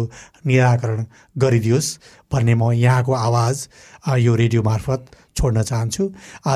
निराकरण 0.46 1.04
गरिदियोस् 1.36 1.88
भन्ने 2.32 2.54
म 2.54 2.72
यहाँको 2.76 3.12
आवाज 3.12 3.56
यो 4.18 4.34
रेडियो 4.34 4.62
मार्फत 4.62 5.00
छोड्न 5.36 5.62
चाहन्छु। 5.62 6.04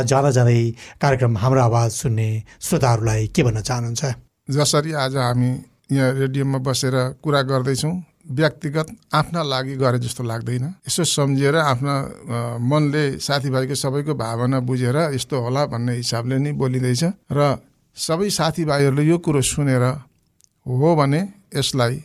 जाँदा 0.04 0.30
जाँदै 0.30 0.60
कार्यक्रम 1.00 1.36
हाम्रो 1.38 1.60
आवाज 1.60 1.90
सुन्ने 1.92 2.28
श्रोताहरूलाई 2.60 3.26
के 3.34 3.42
भन्न 3.42 3.60
चाहनुहुन्छ? 3.60 4.02
जसरी 4.48 4.92
आज 4.92 5.16
हामी 5.16 5.50
यहाँ 5.92 6.12
रेडियोमा 6.14 6.58
बसेर 6.60 6.96
कुरा 7.22 7.40
गर्दैछौँ 7.42 7.94
व्यक्तिगत 8.24 8.88
आफ्ना 9.14 9.42
लागि 9.42 9.74
गरे 9.76 9.98
जस्तो 10.00 10.22
लाग्दैन। 10.24 10.64
यसो 10.88 11.04
सम्झिएर 11.04 11.56
आफ्ना 11.56 11.94
मनले 12.60 13.04
साथीभाइको 13.20 13.74
सबैको 13.74 14.14
भावना 14.16 14.60
बुझेर 14.64 14.96
यस्तो 15.12 15.36
होला 15.40 15.62
भन्ने 15.68 15.92
हिसाबले 15.96 16.36
नै 16.40 16.52
बोलिँदैछ। 16.56 17.04
र 17.32 17.40
सबै 17.96 18.28
साथीभाइहरूले 18.30 19.04
यो 19.04 19.16
कुरो 19.20 19.40
सुनेर 19.44 19.84
हो 20.66 20.94
भने 20.96 21.20
यसलाई 21.54 22.02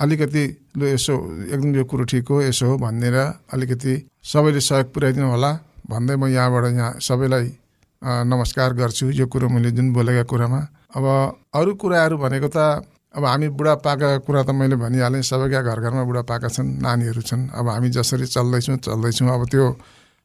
अलिकति 0.00 0.44
लु 0.78 0.86
यसो 0.86 1.14
एकदम 1.52 1.74
यो 1.76 1.84
कुरो 1.84 2.04
ठिक 2.08 2.28
हो 2.28 2.40
यसो 2.42 2.66
हो 2.66 2.76
भनेर 2.80 3.16
अलिकति 3.52 3.94
सबैले 4.24 4.60
सहयोग 4.60 4.92
पुर्याइदिनु 4.94 5.28
होला 5.28 5.52
भन्दै 5.90 6.16
म 6.16 6.26
यहाँबाट 6.32 6.64
यहाँ 6.72 6.92
सबैलाई 7.04 7.46
नमस्कार 8.32 8.72
गर्छु 8.80 9.10
यो 9.12 9.26
कुरो 9.28 9.48
मैले 9.48 9.70
जुन 9.76 9.92
बोलेका 9.92 10.22
कुरामा। 10.24 10.60
अब 10.96 11.04
अरू 11.52 11.74
कुराहरू 11.76 12.16
भनेको 12.16 12.48
त 12.48 12.80
अब 13.12 13.24
हामी 13.24 13.48
बुढापाकाको 13.52 14.24
कुरा 14.24 14.42
त 14.42 14.50
मैले 14.56 14.76
भनिहालेँ 14.80 15.22
सबैका 15.22 15.60
घर 15.60 15.80
घरमा 15.80 16.02
बुढापाका 16.08 16.48
छन् 16.48 16.80
नानीहरू 16.80 17.20
छन्। 17.20 17.48
अब 17.52 17.68
हामी 17.68 17.88
जसरी 17.92 18.24
चल्दैछौँ 18.24 18.76
चल्दैछौँ। 18.88 19.28
अब 19.28 19.42
त्यो 19.52 19.64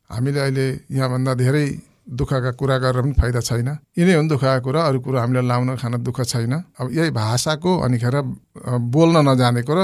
हामीले 0.10 0.40
अहिले 0.40 0.68
यहाँभन्दा 0.88 1.34
धेरै 1.36 1.66
दुःखका 2.08 2.52
कुरा 2.60 2.78
गरेर 2.84 3.02
पनि 3.02 3.14
फाइदा 3.16 3.40
छैन। 3.40 3.70
यिनै 3.98 4.14
हुन् 4.20 4.30
दुःखका 4.30 4.60
कुरा 4.66 4.82
अरू 4.84 5.00
कुरो 5.00 5.18
हामीले 5.20 5.42
लाउन 5.48 5.76
खान 5.80 6.04
दुःख 6.04 6.20
छैन। 6.24 6.54
अब 6.80 6.88
यही 6.92 7.12
भाषाको 7.16 7.72
अनिखेर 7.86 8.16
बोल्न 8.94 9.16
नजानेको 9.30 9.74
र 9.74 9.82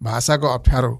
भाषाको 0.00 0.46
अप्ठ्यारो 0.46 0.92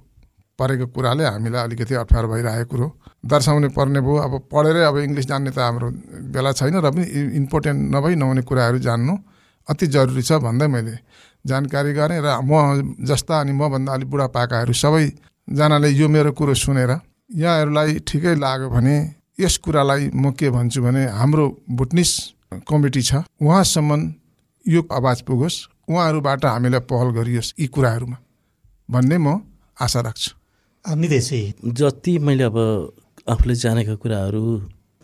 परेको 0.58 0.86
कुराले 0.96 1.24
हामीलाई 1.24 1.62
अलिकति 1.62 1.94
अप्ठ्यारो 2.00 2.26
भइरहेको 2.32 2.68
कुरो 2.72 2.86
दर्शाउने 3.28 3.68
पर्ने 3.76 4.00
भयो। 4.00 4.16
अब 4.26 4.32
पढेरै 4.48 4.82
अब 4.88 4.96
इङ्ग्लिस 4.98 5.26
जान्ने 5.28 5.50
त 5.52 5.58
हाम्रो 5.60 5.88
बेला 6.32 6.50
छैन 6.56 6.80
र 6.80 6.88
पनि 6.88 7.04
इम्पोर्टेन्ट 7.36 7.78
नभई 7.94 8.14
नहुने 8.16 8.42
कुराहरू 8.48 8.78
जान्नु 8.80 9.14
अति 9.68 9.86
जरुरी 9.92 10.22
छ 10.22 10.40
भन्दै 10.40 10.66
मैले 10.72 10.96
जानकारी 11.44 11.92
गरेँ 11.92 12.20
र 12.24 12.28
म 12.40 12.96
जस्ता 13.04 13.34
अनि 13.44 13.52
मभन्दा 13.52 13.92
अलिक 13.92 14.08
बुढापाकाहरू 14.08 14.72
सबैजनाले 14.72 15.88
यो 15.92 16.06
मेरो 16.08 16.32
कुरो 16.32 16.54
सुनेर 16.54 16.92
यहाँहरूलाई 17.36 17.90
ठिकै 18.08 18.34
लाग्यो 18.40 18.68
भने 18.70 18.96
यस 19.38 19.56
कुरालाई 19.56 20.10
म 20.14 20.32
के 20.32 20.50
भन्छु 20.50 20.82
भने 20.82 21.04
हाम्रो 21.12 21.44
भुटनिस 21.70 22.10
कमिटी 22.68 23.02
छ 23.02 23.14
उहाँसम्म 23.36 24.14
यो 24.64 24.80
आवाज 24.92 25.20
पुगोस् 25.22 25.56
उहाँहरूबाट 25.88 26.44
हामीलाई 26.44 26.80
पहल 26.80 27.08
गरियोस् 27.12 27.52
यी 27.60 27.66
कुराहरूमा 27.66 28.16
भन्ने 28.88 29.18
म 29.18 29.40
आशा 29.76 30.00
राख्छु। 30.00 30.30
निदेशी। 30.96 31.40
जति 31.64 32.18
मैले 32.18 32.44
अब 32.44 32.56
आफूले 33.28 33.54
जानेका 33.54 33.94
कुराहरू 33.94 34.44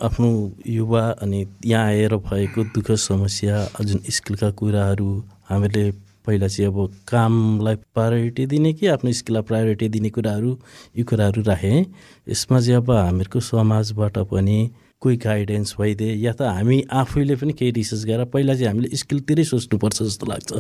आफ्नो 0.01 0.31
युवा 0.67 1.03
अनि 1.23 1.41
यहाँ 1.65 1.87
आएर 1.87 2.17
भएको 2.17 2.65
दुःख 2.73 2.91
समस्या 2.91 3.57
जुन 3.81 4.01
स्किलका 4.09 4.51
कुराहरू 4.51 5.11
हामीले 5.49 5.85
पहिला 6.27 6.49
चाहिँ 6.49 6.71
अब 6.71 6.79
कामलाई 7.09 7.77
प्रायोरिटी 7.95 8.47
दिने 8.47 8.73
कि 8.73 8.87
आफ्नो 8.95 9.13
स्किललाई 9.13 9.43
प्रायोरिटी 9.43 9.89
दिने 9.89 10.11
कुराहरू 10.11 10.51
यी 10.97 11.03
कुराहरू 11.03 11.43
राखेँ। 11.43 11.85
यसमा 12.29 12.61
चाहिँ 12.61 12.77
अब 12.77 12.91
हामीहरूको 12.91 13.41
समाजबाट 13.41 14.19
पनि 14.31 14.59
कोही 15.03 15.17
गाइडेन्स 15.17 15.75
भइदिए 15.79 16.15
या 16.15 16.33
त 16.33 16.43
हामी 16.43 16.83
आफैले 16.91 17.35
पनि 17.37 17.53
केही 17.53 17.71
रिसर्च 17.75 18.05
गरेर 18.07 18.25
पहिला 18.31 18.55
चाहिँ 18.55 18.69
हामीले 18.69 18.97
स्किलतिरै 18.97 19.45
सोच्नुपर्छ 19.45 20.03
जस्तो 20.03 20.27
लाग्छ। 20.27 20.51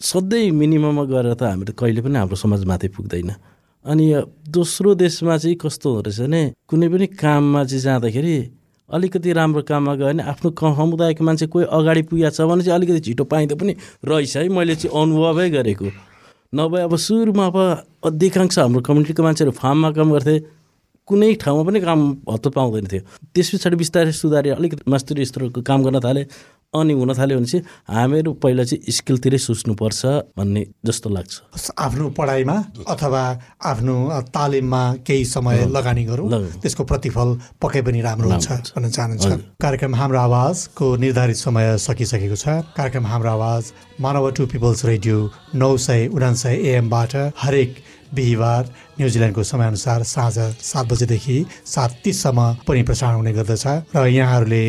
सधैँ 0.00 0.50
मिनिमममा 0.50 1.04
गएर 1.06 1.34
त 1.34 1.42
हामीले 1.42 1.72
कहिले 1.72 2.00
पनि 2.02 2.18
हाम्रो 2.18 2.36
समाज 2.36 2.64
माथि 2.66 2.88
पुग्दैन। 2.90 3.30
अनि 3.84 4.04
दोस्रो 4.50 4.94
देशमा 4.94 5.36
चाहिँ 5.38 5.56
कस्तो 5.62 5.86
हुँदो 5.88 6.10
रहेछ 6.10 6.20
भने 6.20 6.42
कुनै 6.68 6.88
पनि 6.90 7.06
काममा 7.14 7.64
चाहिँ 7.64 7.82
जाँदाखेरि 7.82 8.36
अलिकति 8.90 9.32
राम्रो 9.32 9.62
काममा 9.62 9.94
गयो 9.94 10.06
भने 10.06 10.22
आफ्नो 10.22 10.50
समुदायको 10.54 11.24
मान्छे 11.24 11.46
कोही 11.46 11.64
अगाडि 11.66 12.02
पुगेको 12.06 12.30
छ 12.30 12.40
भने 12.46 12.62
चाहिँ 12.62 12.76
अलिकति 12.78 13.00
छिटो 13.02 13.24
पाइँदो 13.24 13.56
पनि 13.56 13.72
रहेछ 14.04 14.36
है। 14.36 14.48
मैले 14.48 14.74
चाहिँ 14.76 14.94
अनुभवै 14.94 15.50
गरेको। 15.50 15.86
नभए 16.54 16.80
अब 16.82 16.96
सुरुमा 16.96 17.46
अब 17.46 17.56
अधिकांश 18.06 18.58
हाम्रो 18.58 18.80
कम्युनिटीको 18.86 19.22
मान्छेहरू 19.22 19.52
फार्ममा 19.58 19.90
काम 19.90 20.12
गर्थे 20.12 20.38
कुनै 21.08 21.34
ठाउँमा 21.42 21.62
पनि 21.66 21.80
काम 21.80 22.00
हत्तो 22.30 22.50
पाउँदैन 22.50 22.86
थियो। 22.86 23.02
त्यस 23.34 23.50
पछाडि 23.54 23.76
बिस्तारै 23.76 24.12
सुधारेर 24.12 24.54
अलिकति 24.54 24.90
मास्तरी 24.90 25.24
स्तरको 25.24 25.62
काम 25.62 25.82
गर्न 25.82 25.98
थालेँ। 26.00 26.24
अनि 26.80 26.92
हुन 26.92 27.12
थाल्यो 27.14 27.36
भने 27.38 27.46
चाहिँ 27.46 27.64
हामीहरू 27.88 28.32
पहिला 28.42 28.64
चाहिँ 28.64 28.92
स्किलतिरै 28.92 29.38
सोच्नुपर्छ 29.38 30.00
भन्ने 30.38 30.62
जस्तो 30.86 31.08
लाग्छ। 31.10 31.34
आफ्नो 31.78 32.08
पढाइमा 32.18 32.56
अथवा 32.88 33.22
आफ्नो 33.64 33.96
तालिममा 34.36 34.82
केही 35.06 35.24
समय 35.24 35.64
लगानी 35.76 36.04
गरौँ। 36.04 36.28
त्यसको 36.62 36.84
प्रतिफल 36.84 37.28
पक्कै 37.62 37.82
पनि 37.82 38.00
राम्रो 38.00 38.30
हुन्छ 38.30 38.48
भन्न 38.76 38.90
चाहनुहुन्छ। 38.90 39.60
कार्यक्रम 39.62 39.94
हाम्रो 39.94 40.18
आवाजको 40.20 40.86
निर्धारित 40.96 41.36
समय 41.36 41.76
सकिसकेको 41.78 42.36
छ। 42.36 42.46
कार्यक्रम 42.76 43.06
हाम्रो 43.06 43.30
आवाज 43.30 43.72
मानव 44.00 44.30
टु 44.36 44.46
पिपल्स 44.46 44.84
रेडियो 44.84 45.16
नौ 45.54 45.76
सय 45.76 46.06
उनासय 46.14 46.54
एएमबाट 46.70 47.16
हरेक 47.42 47.70
बिहिबार 48.14 48.64
न्युजिल्यान्डको 48.98 49.42
समयअनुसार 49.42 50.02
साँझ 50.06 50.38
सात 50.62 50.86
बजेदेखि 50.86 51.36
सात 51.66 51.90
तिससम्म 52.04 52.40
पनि 52.68 52.82
प्रसारण 52.82 53.16
हुने 53.16 53.32
गर्दछ। 53.32 53.66
र 53.96 54.06
यहाँहरूले 54.06 54.64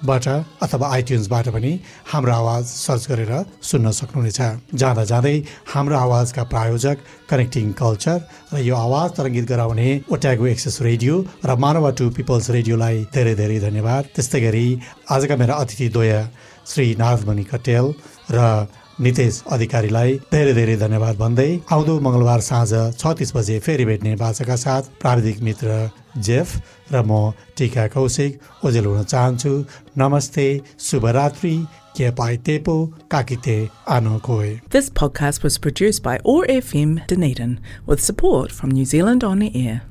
पोडकास्टबाट 0.00 0.62
अथवा 0.62 0.88
आइट्युन्सबाट 0.92 1.48
पनि 1.48 1.72
हाम्रो 2.12 2.32
आवाज 2.32 2.64
सर्च 2.64 3.04
गरेर 3.10 3.32
सुन्न 3.62 3.90
सक्नुहुनेछ। 3.90 4.40
जाँदा 4.74 5.04
जाँदै 5.04 5.36
हाम्रो 5.72 5.96
आवाजका 5.96 6.42
प्रायोजक 6.52 6.96
कनेक्टिङ 7.30 7.72
कल्चर 7.72 8.18
र 8.52 8.58
यो 8.64 8.74
आवाज 8.76 9.08
तरङ्गित 9.16 9.44
गराउने 9.44 9.88
ओट्यागो 10.08 10.46
एक्सेस 10.46 10.80
रेडियो 10.82 11.14
र 11.44 11.50
मानवा 11.56 11.90
टु 12.00 12.04
पिपल्स 12.16 12.50
रेडियोलाई 12.50 12.96
धेरै 13.14 13.34
धेरै 13.34 13.58
धन्यवाद। 13.60 14.02
त्यस्तै 14.16 14.40
गरी 14.40 14.66
आजका 15.10 15.36
मेरा 15.36 15.54
अतिथि 15.62 15.88
द्वय 15.92 16.12
श्री 16.64 16.86
नारदमणि 16.96 17.44
कटेल 17.52 17.86
र 18.32 18.38
नितेश 19.04 19.42
अधिकारीलाई 19.50 20.16
धेरै 20.32 20.52
धेरै 20.54 20.76
धन्यवाद 20.76 21.16
भन्दै 21.16 21.50
आउँदो 21.74 21.94
मङ्गलबार 22.06 22.40
साँझ 22.48 22.72
छ 23.00 23.32
बजे 23.36 23.58
फेरि 23.66 23.84
भेट्ने 23.90 24.14
बाचाका 24.22 24.56
साथ 24.64 24.90
प्राविधिक 25.00 25.42
मित्र 25.48 25.68
जेफ 26.28 26.48
र 26.92 27.02
म 27.02 27.32
टिका 27.58 27.86
कौशिक 27.96 28.64
ओजेल 28.66 28.86
हुन 28.86 29.04
चाहन्छु 29.12 29.52
नमस्ते 29.98 30.48
शुभरात्रि 30.88 31.56
This 34.70 34.90
podcast 34.90 35.42
was 35.42 35.58
produced 35.58 36.02
by 36.02 36.18
ORFM 36.18 37.06
Dunedin 37.06 37.58
with 37.84 38.00
support 38.00 38.52
from 38.52 38.70
New 38.70 38.84
Zealand 38.84 39.24
On 39.24 39.40
the 39.40 39.50
Air. 39.66 39.82